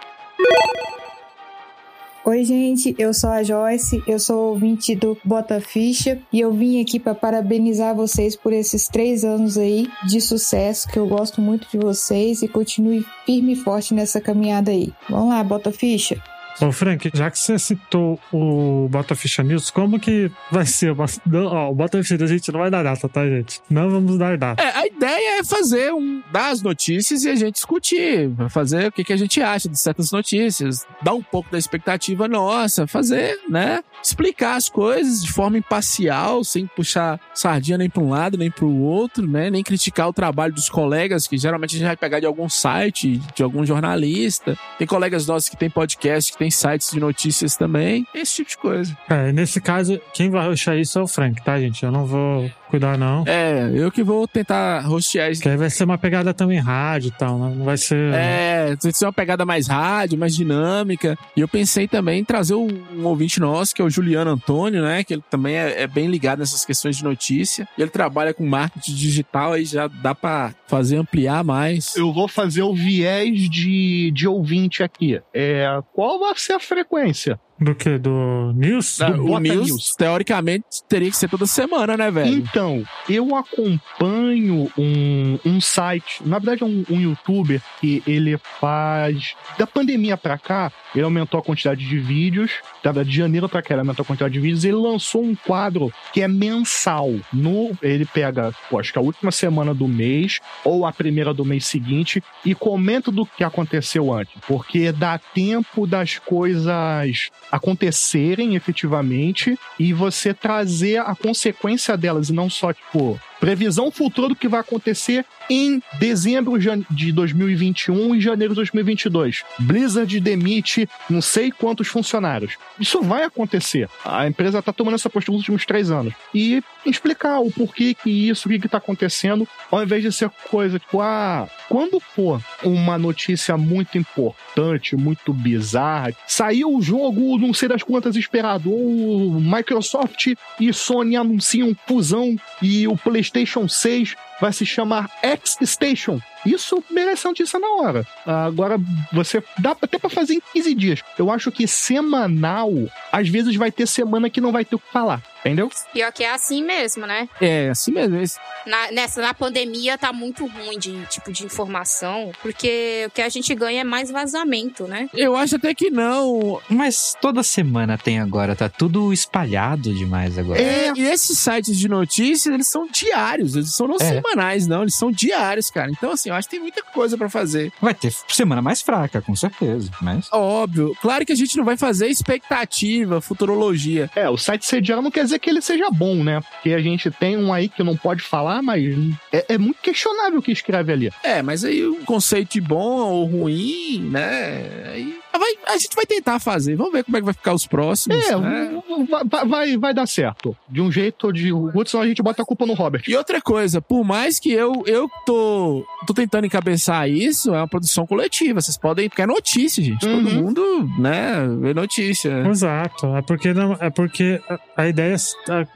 [2.24, 6.80] Oi, gente, eu sou a Joyce, eu sou ouvinte do Bota Ficha e eu vim
[6.80, 11.68] aqui para parabenizar vocês por esses três anos aí de sucesso, que eu gosto muito
[11.72, 14.94] de vocês e continue firme e forte nessa caminhada aí.
[15.10, 16.22] Vamos lá, Bota Ficha.
[16.62, 20.96] Ô, Frank, já que você citou o Bota Ficha News, como que vai ser?
[21.26, 23.60] Não, ó, o Bota Ficha News a gente não vai dar data, tá, gente?
[23.68, 24.62] Não vamos dar data.
[24.62, 26.22] É, a ideia é fazer um.
[26.32, 28.30] dar as notícias e a gente discutir.
[28.50, 30.86] Fazer o que, que a gente acha de certas notícias.
[31.02, 32.86] Dar um pouco da expectativa nossa.
[32.86, 33.84] Fazer, né?
[34.04, 38.66] Explicar as coisas de forma imparcial, sem puxar sardinha nem para um lado nem para
[38.66, 39.50] o outro, né?
[39.50, 43.22] Nem criticar o trabalho dos colegas, que geralmente a gente vai pegar de algum site,
[43.36, 44.58] de algum jornalista.
[44.78, 48.06] Tem colegas nossos que tem podcast, que tem sites de notícias também.
[48.14, 48.98] Esse tipo de coisa.
[49.10, 51.84] É, nesse caso, quem vai ruxar isso é o Frank, tá, gente?
[51.84, 53.24] Eu não vou cuidar, não.
[53.28, 55.42] É, eu que vou tentar rostear isso.
[55.42, 57.54] Que aí vai ser uma pegada também rádio e tal, né?
[57.56, 58.14] Não vai ser.
[58.14, 61.18] É, tem que ser uma pegada mais rádio, mais dinâmica.
[61.36, 62.70] E eu pensei também em trazer um,
[63.04, 65.04] ouvinte nosso, que é o Juliano Antônio, né?
[65.04, 67.68] Que ele também é, é bem ligado nessas questões de notícia.
[67.78, 71.96] E ele trabalha com marketing digital, aí já dá pra fazer ampliar mais.
[71.96, 75.22] Eu vou fazer o viés de, de ouvinte aqui.
[75.34, 77.40] É, qual vai ser a frequência?
[77.62, 78.00] Do que?
[78.00, 78.98] Do News?
[78.98, 79.96] Do o News, News.
[79.96, 82.34] teoricamente, teria que ser toda semana, né, velho?
[82.34, 89.36] Então, eu acompanho um, um site, na verdade é um, um youtuber que ele faz.
[89.60, 92.52] Da pandemia pra cá, ele aumentou a quantidade de vídeos.
[92.84, 94.66] Na verdade, de janeiro pra cá, ele aumentou a quantidade de vídeos.
[94.66, 97.14] Ele lançou um quadro que é mensal.
[97.32, 101.46] No, ele pega, pô, acho que a última semana do mês, ou a primeira do
[101.46, 104.34] mês seguinte, e comenta do que aconteceu antes.
[104.48, 112.50] Porque dá tempo das coisas acontecerem efetivamente e você trazer a consequência delas e não
[112.50, 116.58] só, tipo, Previsão futura do que vai acontecer em dezembro
[116.90, 119.44] de 2021 e janeiro de 2022.
[119.60, 122.56] Blizzard demite não sei quantos funcionários.
[122.80, 123.90] Isso vai acontecer.
[124.06, 126.14] A empresa está tomando essa postura nos últimos três anos.
[126.34, 130.80] E explicar o porquê que isso, o que está acontecendo, ao invés de ser coisa
[130.80, 137.68] tipo, ah, quando for uma notícia muito importante, muito bizarra, saiu o jogo, não sei
[137.68, 140.28] das quantas esperado, ou Microsoft
[140.60, 146.20] e Sony anunciam fusão e o PlayStation 6 vai se chamar X-Station.
[146.46, 148.06] Isso merece notícia na hora.
[148.26, 148.78] Agora,
[149.12, 151.00] você dá até pra fazer em 15 dias.
[151.18, 152.72] Eu acho que semanal,
[153.12, 155.22] às vezes vai ter semana que não vai ter o que falar.
[155.44, 155.72] Entendeu?
[155.92, 157.28] Pior que é assim mesmo, né?
[157.42, 158.16] É, assim mesmo.
[158.22, 158.38] Esse-
[158.68, 163.30] Na, nessa, na pandemia tá muito ruim de tipo de informação, porque o que a
[163.30, 165.10] gente ganha é mais vazamento, né?
[165.16, 166.62] Eu acho até que não.
[166.70, 170.62] Mas toda semana tem agora, tá tudo espalhado demais agora.
[170.62, 174.00] É, e esses sites de notícias, eles são diários, eles são não É.
[174.22, 175.90] semanais, não, eles são diários, cara.
[175.90, 177.72] Então, assim, eu acho que tem muita coisa pra fazer.
[177.82, 179.90] Vai ter semana mais fraca, com certeza.
[180.02, 180.28] Mas.
[180.32, 180.96] Óbvio.
[181.02, 184.10] Claro que a gente não vai fazer expectativa, futurologia.
[184.16, 186.42] É, o site sediano não quer dizer que ele seja bom, né?
[186.42, 188.84] Porque a gente tem um aí que não pode falar, mas
[189.32, 191.12] é, é muito questionável o que escreve ali.
[191.24, 194.92] É, mas aí um conceito de bom ou ruim, né?
[194.94, 196.76] Aí vai- a gente vai tentar fazer.
[196.76, 198.18] Vamos ver como é que vai ficar os próximos.
[198.26, 198.82] É, né?
[199.30, 200.56] vai, vai, vai dar certo.
[200.70, 203.04] De um jeito ou de outro, senão a gente bota a culpa no Robert.
[203.08, 207.68] E outra coisa, por mais que eu, eu tô, tô tentando encabeçar isso, é uma
[207.68, 208.62] produção coletiva.
[208.62, 209.10] Vocês podem.
[209.10, 210.00] Porque é notícia, gente.
[210.00, 210.36] Todo Uhum.
[210.44, 212.32] mundo, né, vê notícia.
[212.48, 213.08] Exato.
[213.16, 214.40] É porque, não, é porque
[214.78, 215.16] a, ideia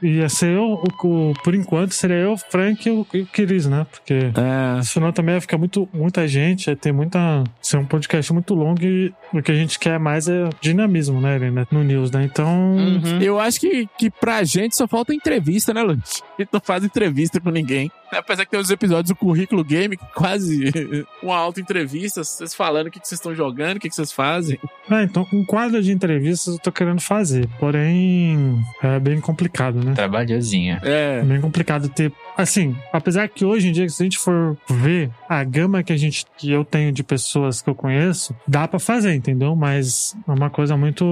[0.02, 0.62] ia ser eu,
[1.02, 3.86] o, o- por enquanto, seria eu, o Frank e o, e o Chris, né?
[3.90, 4.82] Porque É.
[4.82, 7.44] senão também vai ficar muito, muita gente, aí tem muita.
[7.60, 9.12] Ser um podcast muito longo e
[9.46, 12.24] que a gente quer mais é dinamismo, né, né, no news, né?
[12.24, 12.74] Então.
[12.76, 13.22] Uhum.
[13.22, 16.20] Eu acho que, que pra gente só falta entrevista, né, Luiz?
[16.36, 17.88] A gente não faz entrevista com ninguém.
[18.12, 20.70] Apesar que tem os episódios do Currículo Game, quase
[21.22, 24.58] uma auto-entrevista, vocês falando o que que vocês estão jogando, o que que vocês fazem.
[24.88, 29.92] Ah, então, um quadro de entrevistas eu tô querendo fazer, porém é bem complicado, né?
[29.94, 30.80] Trabalhosinha.
[30.82, 31.22] É É.
[31.22, 32.12] bem complicado ter.
[32.36, 35.96] Assim, apesar que hoje em dia, se a gente for ver a gama que a
[35.96, 39.54] gente que eu tenho de pessoas que eu conheço, dá pra fazer, entendeu?
[39.56, 41.04] Mas é uma coisa muito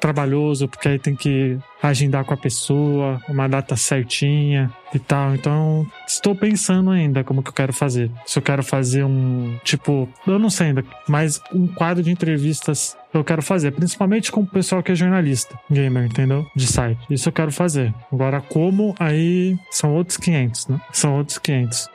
[0.00, 5.34] trabalhoso, porque aí tem que agendar com a pessoa, uma data certinha e tal.
[5.34, 8.10] Então, estou pensando ainda como que eu quero fazer.
[8.26, 12.96] Se eu quero fazer um, tipo, eu não sei ainda, mas um quadro de entrevistas
[13.12, 16.46] eu quero fazer, principalmente com o pessoal que é jornalista, gamer, entendeu?
[16.54, 17.00] De site.
[17.10, 17.92] Isso eu quero fazer.
[18.12, 20.80] Agora, como, aí são outros 500, né?
[20.92, 21.88] São outros 500.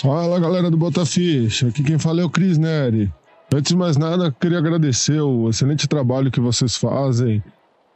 [0.00, 3.12] Fala galera do Botaficha, aqui quem fala é o Cris Neri.
[3.54, 7.42] Antes de mais nada, queria agradecer o excelente trabalho que vocês fazem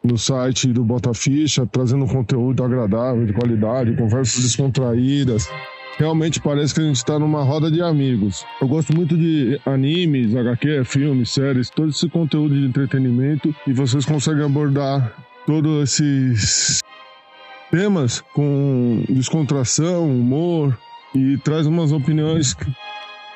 [0.07, 5.48] no site do Botaficha, trazendo conteúdo agradável, de qualidade, conversas descontraídas.
[5.98, 8.44] Realmente parece que a gente está numa roda de amigos.
[8.61, 14.04] Eu gosto muito de animes, HQ, filmes, séries, todo esse conteúdo de entretenimento e vocês
[14.04, 15.12] conseguem abordar
[15.46, 16.80] todos esses
[17.70, 20.76] temas com descontração, humor,
[21.14, 22.54] e traz umas opiniões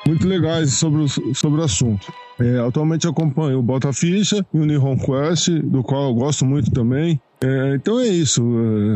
[0.05, 2.13] muito legais sobre o, sobre o assunto.
[2.41, 6.71] É, atualmente acompanho o Bota Ficha e o Nihon Quest, do qual eu gosto muito
[6.71, 7.19] também.
[7.43, 8.43] É, então é isso,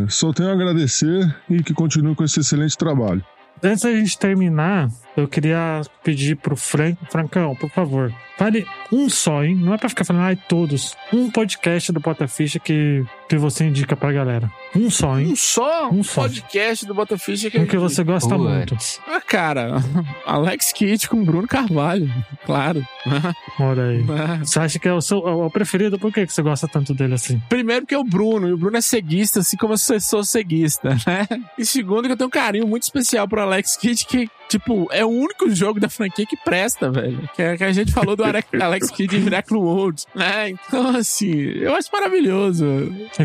[0.05, 3.23] é, só tenho a agradecer e que continue com esse excelente trabalho.
[3.63, 9.43] Antes da gente terminar, eu queria pedir pro Frank, Francão, por favor, fale um só,
[9.43, 9.55] hein?
[9.55, 10.95] Não é pra ficar falando, ai, todos.
[11.11, 14.51] Um podcast do Bota Ficha que, que você indica pra galera.
[14.75, 15.27] Um só, hein?
[15.31, 16.23] Um só Um só.
[16.23, 18.75] podcast do Botaficha que Um que você gosta muito.
[19.07, 19.75] Ah, cara,
[20.25, 22.11] Alex Kidd com Bruno Carvalho,
[22.45, 22.85] claro.
[23.59, 24.03] Olha aí.
[24.43, 25.97] Você acha que é o seu é o preferido?
[25.99, 27.39] Por que que você gosta tanto dele assim?
[27.47, 30.89] Primeiro que é o Bruno, e o Bruno é ceguista, assim como eu sou- ceguista,
[31.05, 31.27] né?
[31.57, 35.05] E segundo que eu tenho um carinho muito especial pro Alex Kidd, que, tipo, é
[35.05, 37.29] o único jogo da franquia que presta, velho.
[37.35, 40.49] Que, é- que a gente falou do Ale- Alex Kidd em Miracle World, né?
[40.49, 42.65] Então, assim, eu acho maravilhoso.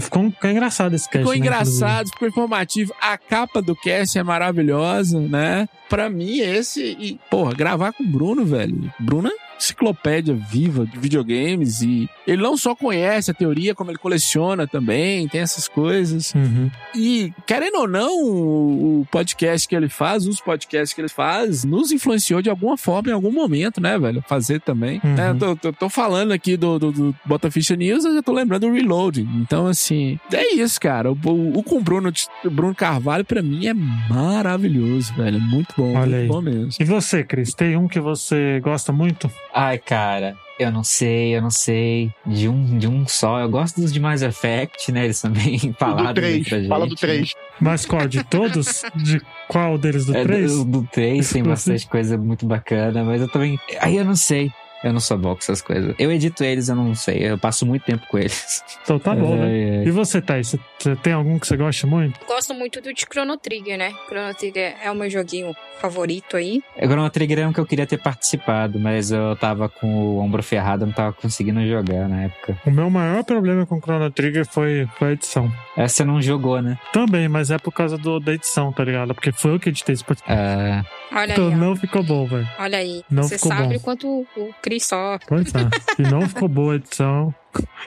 [0.01, 2.95] Ficou, ficou engraçado esse cast, Ficou né, engraçado, ficou informativo.
[3.01, 5.69] A capa do cast é maravilhosa, né?
[5.89, 6.97] Pra mim, esse.
[6.99, 8.93] E, porra, gravar com o Bruno, velho.
[8.99, 13.99] Bruno é enciclopédia viva de videogames e ele não só conhece a teoria, como ele
[13.99, 16.33] coleciona também, tem essas coisas.
[16.35, 16.71] Uhum.
[16.95, 21.93] E, querendo ou não, o podcast que ele faz, os podcasts que ele faz, nos
[21.93, 24.23] influenciou de alguma forma em algum momento, né, velho?
[24.29, 25.01] Fazer também.
[25.05, 25.15] Uhum.
[25.15, 25.31] né?
[25.31, 28.33] Eu tô, tô- tô falando aqui do, do, do Bota Ficha News, eu já tô
[28.33, 29.29] lembrando do Reloading.
[29.37, 31.11] Então, assim, é isso, cara.
[31.13, 32.13] O, o, o com o Bruno,
[32.45, 35.37] o Bruno Carvalho, pra mim, é maravilhoso, velho.
[35.37, 36.27] É Muito bom, Olha muito aí.
[36.29, 36.71] bom mesmo.
[36.79, 39.31] E você, Cris, tem um que você gosta muito?
[39.53, 42.13] Ai, cara, Eu não sei, eu não sei.
[42.27, 43.41] De um, de um só.
[43.41, 45.05] Eu gosto dos de Mass Effect, né?
[45.05, 46.69] Eles também falaram do 3, pra gente.
[46.69, 47.33] fala do 3.
[47.61, 48.07] Mas qual?
[48.07, 48.83] De todos?
[48.95, 50.05] De qual deles?
[50.07, 50.53] Do É, 3?
[50.59, 53.59] do, do 3 tem bastante coisa muito bacana, mas eu também.
[53.81, 54.53] Aí eu não sei.
[54.83, 55.95] Eu não sou bom com essas coisas.
[55.99, 57.19] Eu edito eles, eu não sei.
[57.31, 58.63] Eu passo muito tempo com eles.
[58.83, 59.45] Então tá bom, né?
[59.83, 59.87] ai.
[59.87, 60.49] E você, Thaís?
[60.79, 62.19] Você- tem algum que você gosta muito?
[62.27, 63.93] Gosto muito do de Chrono Trigger, né?
[64.09, 66.63] Chrono Trigger é o meu joguinho favorito aí.
[66.77, 70.19] O Chrono Trigger é um que eu queria ter participado, mas eu tava com o
[70.19, 72.59] ombro ferrado, eu não tava conseguindo jogar na época.
[72.67, 75.53] O meu maior problema com o Chrono Trigger foi, foi a edição.
[75.77, 76.79] Essa você não jogou, né?
[76.93, 79.15] Também, mas é por causa do, da edição, tá ligado?
[79.15, 80.33] Porque foi eu que editei esse podcast.
[80.33, 80.83] É.
[81.13, 81.57] Olha Então aí, ó.
[81.57, 82.49] não ficou bom, velho.
[82.59, 83.03] Olha aí.
[83.11, 83.77] Não Você ficou sabe bom.
[83.77, 85.27] o quanto o Chris sofre.
[85.27, 85.69] Pois é.
[85.99, 87.35] E não ficou boa a edição.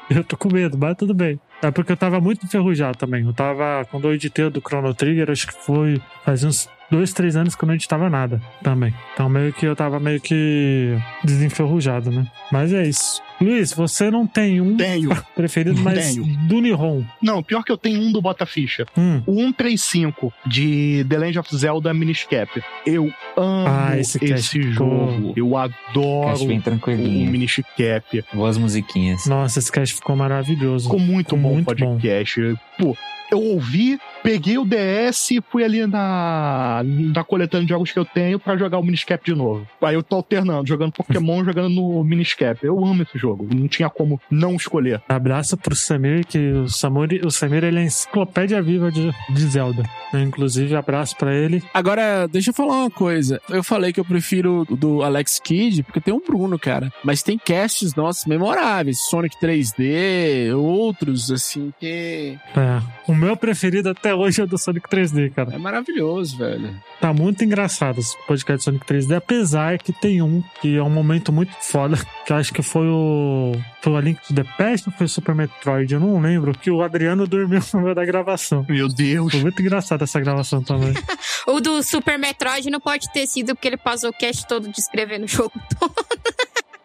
[0.10, 1.40] Eu tô com medo, mas tudo bem.
[1.62, 3.26] É porque eu tava muito enferrujado também.
[3.26, 7.12] Eu tava, quando eu editei o do Chrono Trigger, acho que foi faz uns dois,
[7.14, 8.94] três anos que eu não editava nada também.
[9.14, 12.26] Então meio que eu tava meio que desenferrujado, né?
[12.52, 13.22] Mas é isso.
[13.42, 15.10] Luiz, você não tem um Tenho.
[15.36, 16.26] preferido, mas Tenho.
[16.48, 17.04] do Nihon.
[17.22, 18.86] Não, pior que eu tenho um do Bota Ficha.
[18.98, 19.22] Hum.
[19.26, 22.64] O 135 de The Legend of Zelda Miniscap.
[22.86, 25.34] Eu amo Ah, esse esse, ficou- jogo.
[25.36, 27.30] Eu adoro bem o tranquilinho.
[27.32, 28.24] Miniscap.
[28.34, 29.26] Boas musiquinhas.
[29.26, 30.86] Nossa, esse cast ficou maravilhoso.
[30.86, 32.56] Ficou muito Ficou bom o podcast.
[32.78, 32.96] Pô,
[33.32, 38.06] eu ouvi, peguei o DS e fui ali na, na coletânea de jogos que eu
[38.06, 39.68] tenho pra jogar o Miniscap de novo.
[39.82, 42.66] Aí eu tô alternando, jogando Pokémon, jogando no Miniscap.
[42.66, 43.48] Eu amo esse jogo.
[43.54, 45.02] Não tinha como não escolher.
[45.10, 49.42] Abraço pro Samir, que o, Samuri, o Samir ele é a enciclopédia viva de, de
[49.48, 49.84] Zelda.
[50.14, 51.62] Inclusive, abraço pra ele.
[51.74, 53.42] Agora, deixa eu falar uma coisa.
[53.50, 56.92] Eu falei que eu prefiro o do Alex Kidd, porque tem um Bruno, cara.
[57.04, 59.00] Mas tem casts nossos memoráveis.
[59.10, 62.38] Sonic 3D, outros, assim, que...
[62.56, 62.82] É.
[63.08, 65.54] O meu preferido até hoje é o do Sonic 3D, cara.
[65.54, 66.76] É maravilhoso, velho.
[67.00, 70.90] Tá muito engraçado esse podcast de Sonic 3D, apesar que tem um que é um
[70.90, 73.54] momento muito foda, que eu acho que foi o.
[73.82, 75.94] Foi o A Link to the Past ou foi o Super Metroid?
[75.94, 78.66] Eu não lembro, que o Adriano dormiu no meio da gravação.
[78.68, 79.32] Meu Deus.
[79.32, 80.94] Foi muito engraçado essa gravação também.
[81.46, 85.26] O do Super Metroid não pode ter sido porque ele passou o cast todo descrevendo
[85.26, 85.94] o jogo todo.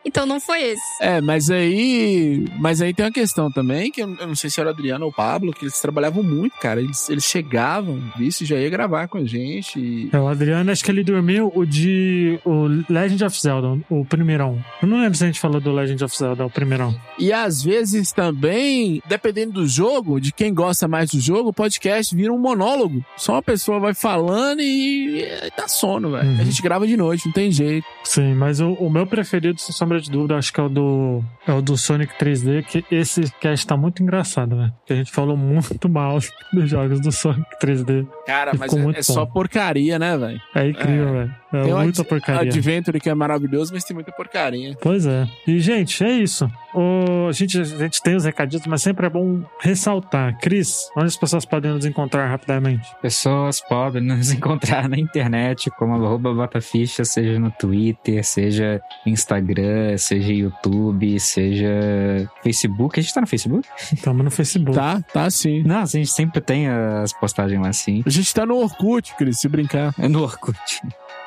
[0.09, 0.83] Então não foi esse.
[1.01, 2.45] É, mas aí.
[2.59, 5.05] Mas aí tem uma questão também, que eu, eu não sei se era o Adriano
[5.05, 6.81] ou o Pablo, que eles trabalhavam muito, cara.
[6.81, 9.79] Eles, eles chegavam, isso já ia gravar com a gente.
[9.79, 10.09] E...
[10.13, 12.41] É, o Adriano, acho que ele dormiu o de.
[12.45, 14.63] O Legend of Zelda, o primeirão.
[14.83, 16.99] Eu não lembro se a gente falou do Legend of Zelda, o primeirão.
[17.19, 22.15] E às vezes também, dependendo do jogo, de quem gosta mais do jogo, o podcast
[22.15, 23.05] vira um monólogo.
[23.17, 26.29] Só uma pessoa vai falando e, e dá sono, velho.
[26.29, 26.41] Uhum.
[26.41, 27.87] A gente grava de noite, não tem jeito.
[28.05, 31.23] Sim, mas o, o meu preferido, sem sombra de dúvida, acho que é o do,
[31.47, 34.73] é o do Sonic 3D, que esse cast tá muito engraçado, né?
[34.87, 36.19] Que a gente falou muito mal
[36.53, 38.07] dos jogos do Sonic 3D.
[38.27, 40.41] Cara, mas é, é só porcaria, né, velho?
[40.55, 41.35] É incrível, velho.
[41.53, 42.51] É Tem muita Ad- porcaria.
[42.51, 44.77] Adventure que é maravilhoso, mas tem muita porcaria.
[44.83, 45.27] Pois é.
[45.47, 46.51] E, gente, é isso.
[46.75, 50.39] O, a, gente, a gente tem os recadinhos, mas sempre é bom ressaltar.
[50.41, 52.87] Cris, onde as pessoas podem nos encontrar rapidamente?
[53.01, 60.33] Pessoas podem nos encontrar na internet como arroba botaficha, seja no Twitter, seja Instagram, seja
[60.33, 62.99] YouTube, seja Facebook.
[62.99, 63.69] A gente tá no Facebook?
[63.93, 64.75] Estamos no Facebook.
[64.75, 65.63] Tá, tá sim.
[65.63, 68.03] Não, a gente sempre tem as postagens lá sim.
[68.05, 69.95] A gente tá no Orkut, Cris, se brincar.
[69.99, 70.83] É no Orkut.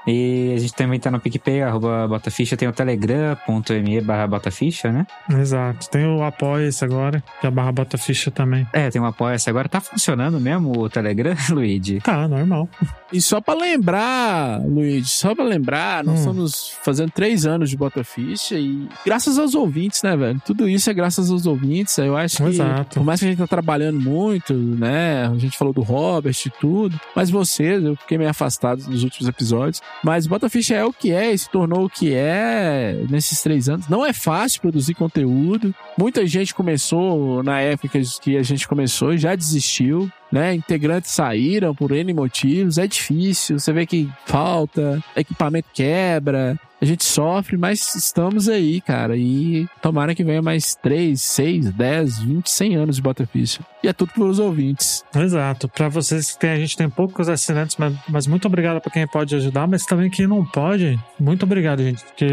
[0.07, 5.05] E a gente também tá no PicPay, arroba botaficha, tem o telegram.me barra botaficha, né?
[5.29, 5.89] Exato.
[5.89, 8.65] Tem o Apoia-se agora, que é a barra bota ficha também.
[8.73, 9.69] É, tem um apoia-se agora.
[9.69, 11.99] Tá funcionando mesmo o Telegram, Luigi?
[12.01, 12.67] Tá, normal.
[13.13, 16.19] E só pra lembrar, Luigi, só pra lembrar, nós Hum.
[16.21, 20.41] estamos fazendo três anos de Bota Ficha e graças aos ouvintes, né, velho?
[20.45, 21.97] Tudo isso é graças aos ouvintes.
[21.97, 22.95] Eu acho que, Exato.
[22.99, 25.27] por mais que a gente tá trabalhando muito, né?
[25.27, 29.27] A gente falou do Robert e tudo, mas vocês, eu fiquei meio afastado nos últimos
[29.27, 29.81] episódios.
[30.03, 33.87] Mas Bota Ficha é o que é se tornou o que é nesses três anos.
[33.87, 35.73] Não é fácil produzir conteúdo.
[35.97, 40.53] Muita gente começou na época que a gente começou e já desistiu né?
[40.53, 47.05] Integrantes saíram por N motivos, é difícil, você vê que falta, equipamento quebra, a gente
[47.05, 52.75] sofre, mas estamos aí, cara, e tomara que venha mais 3, 6, 10, 20, 100
[52.75, 53.59] anos de Bota Ficha.
[53.83, 55.05] E é tudo pelos ouvintes.
[55.15, 55.69] Exato.
[55.69, 59.05] Pra vocês que tem, a gente tem poucos assinantes, mas, mas muito obrigado pra quem
[59.07, 62.27] pode ajudar, mas também quem não pode, muito obrigado, gente, porque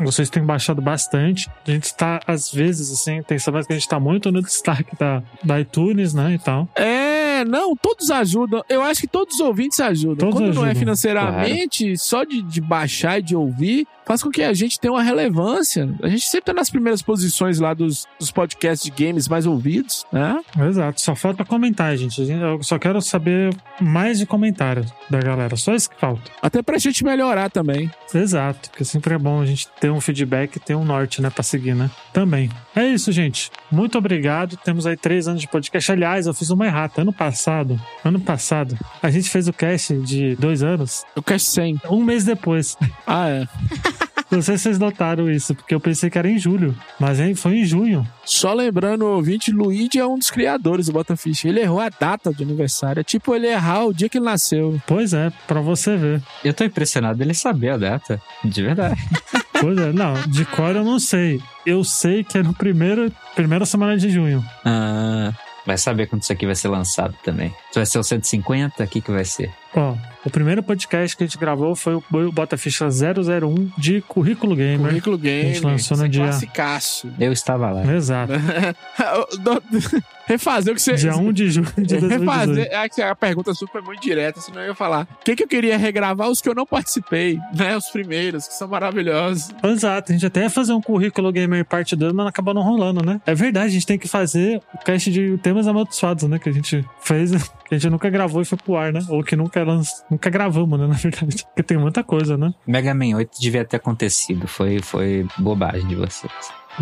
[0.00, 1.50] vocês têm baixado bastante.
[1.66, 4.96] A gente tá, às vezes, assim, tem semanas que a gente tá muito no destaque
[4.98, 6.66] da, da iTunes, né, e tal.
[6.74, 8.62] É, não, todos ajudam.
[8.68, 10.30] Eu acho que todos os ouvintes ajudam.
[10.30, 14.30] Todos Quando não é ajudam, financeiramente, só de, de baixar e de ouvir, faz com
[14.30, 15.92] que a gente tenha uma relevância.
[16.02, 20.06] A gente sempre tá nas primeiras posições lá dos, dos podcasts de games mais ouvidos,
[20.12, 20.40] né?
[20.68, 22.22] Exato, só falta comentar, gente.
[22.22, 26.30] Eu só quero saber mais de comentários da galera, só isso que falta.
[26.40, 27.90] Até pra gente melhorar também.
[28.14, 31.28] Exato, porque sempre é bom a gente ter um feedback e ter um norte, né,
[31.28, 31.90] pra seguir, né?
[32.12, 32.48] Também.
[32.74, 33.50] É isso, gente.
[33.70, 34.56] Muito obrigado.
[34.58, 35.90] Temos aí três anos de podcast.
[35.90, 37.00] Aliás, eu fiz uma errata.
[37.02, 41.04] Ano passado, ano passado, a gente fez o cast de dois anos.
[41.16, 41.80] O cast 100.
[41.90, 42.76] Um mês depois.
[43.06, 43.46] Ah, é.
[44.30, 47.58] Não sei se vocês notaram isso, porque eu pensei que era em julho, mas foi
[47.58, 48.06] em junho.
[48.24, 51.44] Só lembrando, o ouvinte, Luigi é um dos criadores do Botafish.
[51.44, 53.00] Ele errou a data de aniversário.
[53.00, 54.80] É tipo ele errar o dia que ele nasceu.
[54.84, 56.22] Pois é, pra você ver.
[56.44, 58.20] Eu tô impressionado ele saber a data.
[58.44, 59.00] De verdade.
[59.58, 61.40] Pois é, não, de cor eu não sei.
[61.64, 64.44] Eu sei que é no primeiro, primeira semana de junho.
[64.62, 65.32] Ah,
[65.64, 67.54] vai saber quando isso aqui vai ser lançado também.
[67.70, 69.50] Se vai ser o 150, o que que vai ser?
[69.76, 69.94] Ó,
[70.24, 74.88] o primeiro podcast que a gente gravou foi o Bota Ficha 001 de Currículo Gamer.
[74.88, 75.54] Currículo A Game.
[75.54, 76.24] gente lançou no dia.
[76.24, 77.12] Classicaço.
[77.20, 77.94] Eu estava lá.
[77.94, 78.32] Exato.
[80.26, 80.94] Refazer o que você.
[80.94, 82.08] Dia 1 de junho de 2018.
[82.18, 82.68] Refazer.
[82.72, 85.06] É que a pergunta foi muito direta, senão eu ia falar.
[85.20, 86.28] O que, que eu queria regravar?
[86.28, 87.76] Os que eu não participei, né?
[87.76, 89.50] Os primeiros, que são maravilhosos.
[89.62, 93.04] Exato, a gente até ia fazer um currículo gamer parte 2, mas acabou não rolando,
[93.04, 93.20] né?
[93.24, 96.40] É verdade, a gente tem que fazer o cast de temas amaldiçoados, né?
[96.40, 99.00] Que a gente fez, que a gente nunca gravou e foi pro ar, né?
[99.08, 99.88] Ou que nunca, lanç...
[100.10, 100.86] nunca gravamos, né?
[100.86, 101.44] Na verdade.
[101.48, 102.52] Porque tem muita coisa, né?
[102.66, 104.46] Mega Man 8 devia ter acontecido.
[104.46, 106.32] Foi, foi bobagem de vocês.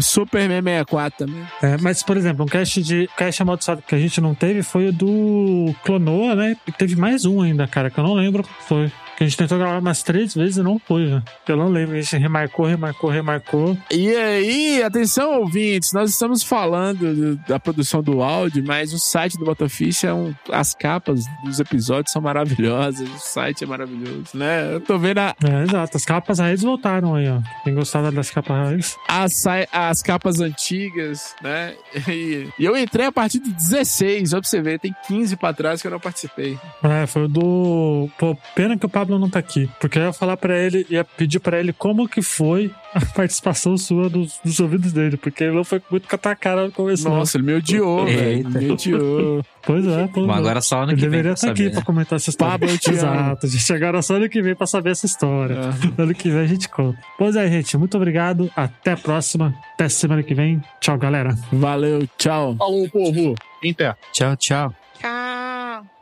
[0.01, 1.47] Super 64 também.
[1.63, 4.89] É, mas, por exemplo, um cast de cast amaldiçoado que a gente não teve foi
[4.89, 6.57] o do Clonoa, né?
[6.67, 8.93] E teve mais um ainda, cara, que eu não lembro qual foi.
[9.17, 11.23] Que a gente tentou gravar umas três vezes e não foi, né?
[11.49, 11.97] Eu não lembro.
[11.97, 13.79] A gente remarcou, remarcou, remarcou.
[13.91, 19.39] E aí, atenção ouvintes, nós estamos falando do- da produção do áudio, mas o site
[19.39, 20.35] do Botafish é um.
[20.51, 24.75] As capas dos episódios são maravilhosas, o site é maravilhoso, né?
[24.75, 25.97] Eu tô vendo a- É, exato.
[25.97, 27.39] As capas raízes voltaram aí, ó.
[27.63, 28.97] Quem gostava das capas raízes.
[29.09, 31.75] as, as capas antigas, né?
[32.09, 35.53] E, e eu entrei a partir do 16, ó, pra você ver, tem 15 pra
[35.53, 36.59] trás que eu não participei.
[36.83, 38.09] É, foi o do.
[38.19, 39.69] Pô, pena que o Pablo não tá aqui.
[39.79, 43.77] Porque eu ia falar pra ele, ia pedir pra ele como que foi a participação
[43.77, 45.17] sua dos, dos ouvidos dele.
[45.17, 47.05] Porque ele não foi muito com a tua cara no começo.
[47.09, 47.17] não.
[47.17, 48.49] Nossa, ele me odiou, velho.
[48.49, 49.45] Me odiou.
[49.63, 50.27] Pois é, pô.
[50.27, 51.85] Bom, agora só ano Ele que vem deveria estar aqui saber, pra né?
[51.87, 52.59] comentar essa história.
[52.59, 52.91] Pablo, te.
[52.91, 53.73] Exato, gente.
[53.73, 55.57] Agora só ano que vem pra saber essa história.
[55.99, 56.99] Ano que vem a gente conta.
[57.19, 57.77] Pois é, gente.
[57.77, 58.51] Muito obrigado.
[58.57, 59.55] Até a próxima.
[59.75, 60.63] Até semana que vem.
[60.81, 61.37] Tchau, galera.
[61.53, 62.57] Valeu, tchau.
[62.57, 63.35] Falou, povo.
[63.63, 63.97] Inter.
[64.13, 64.75] Tchau, tchau.
[64.99, 65.94] Tchau.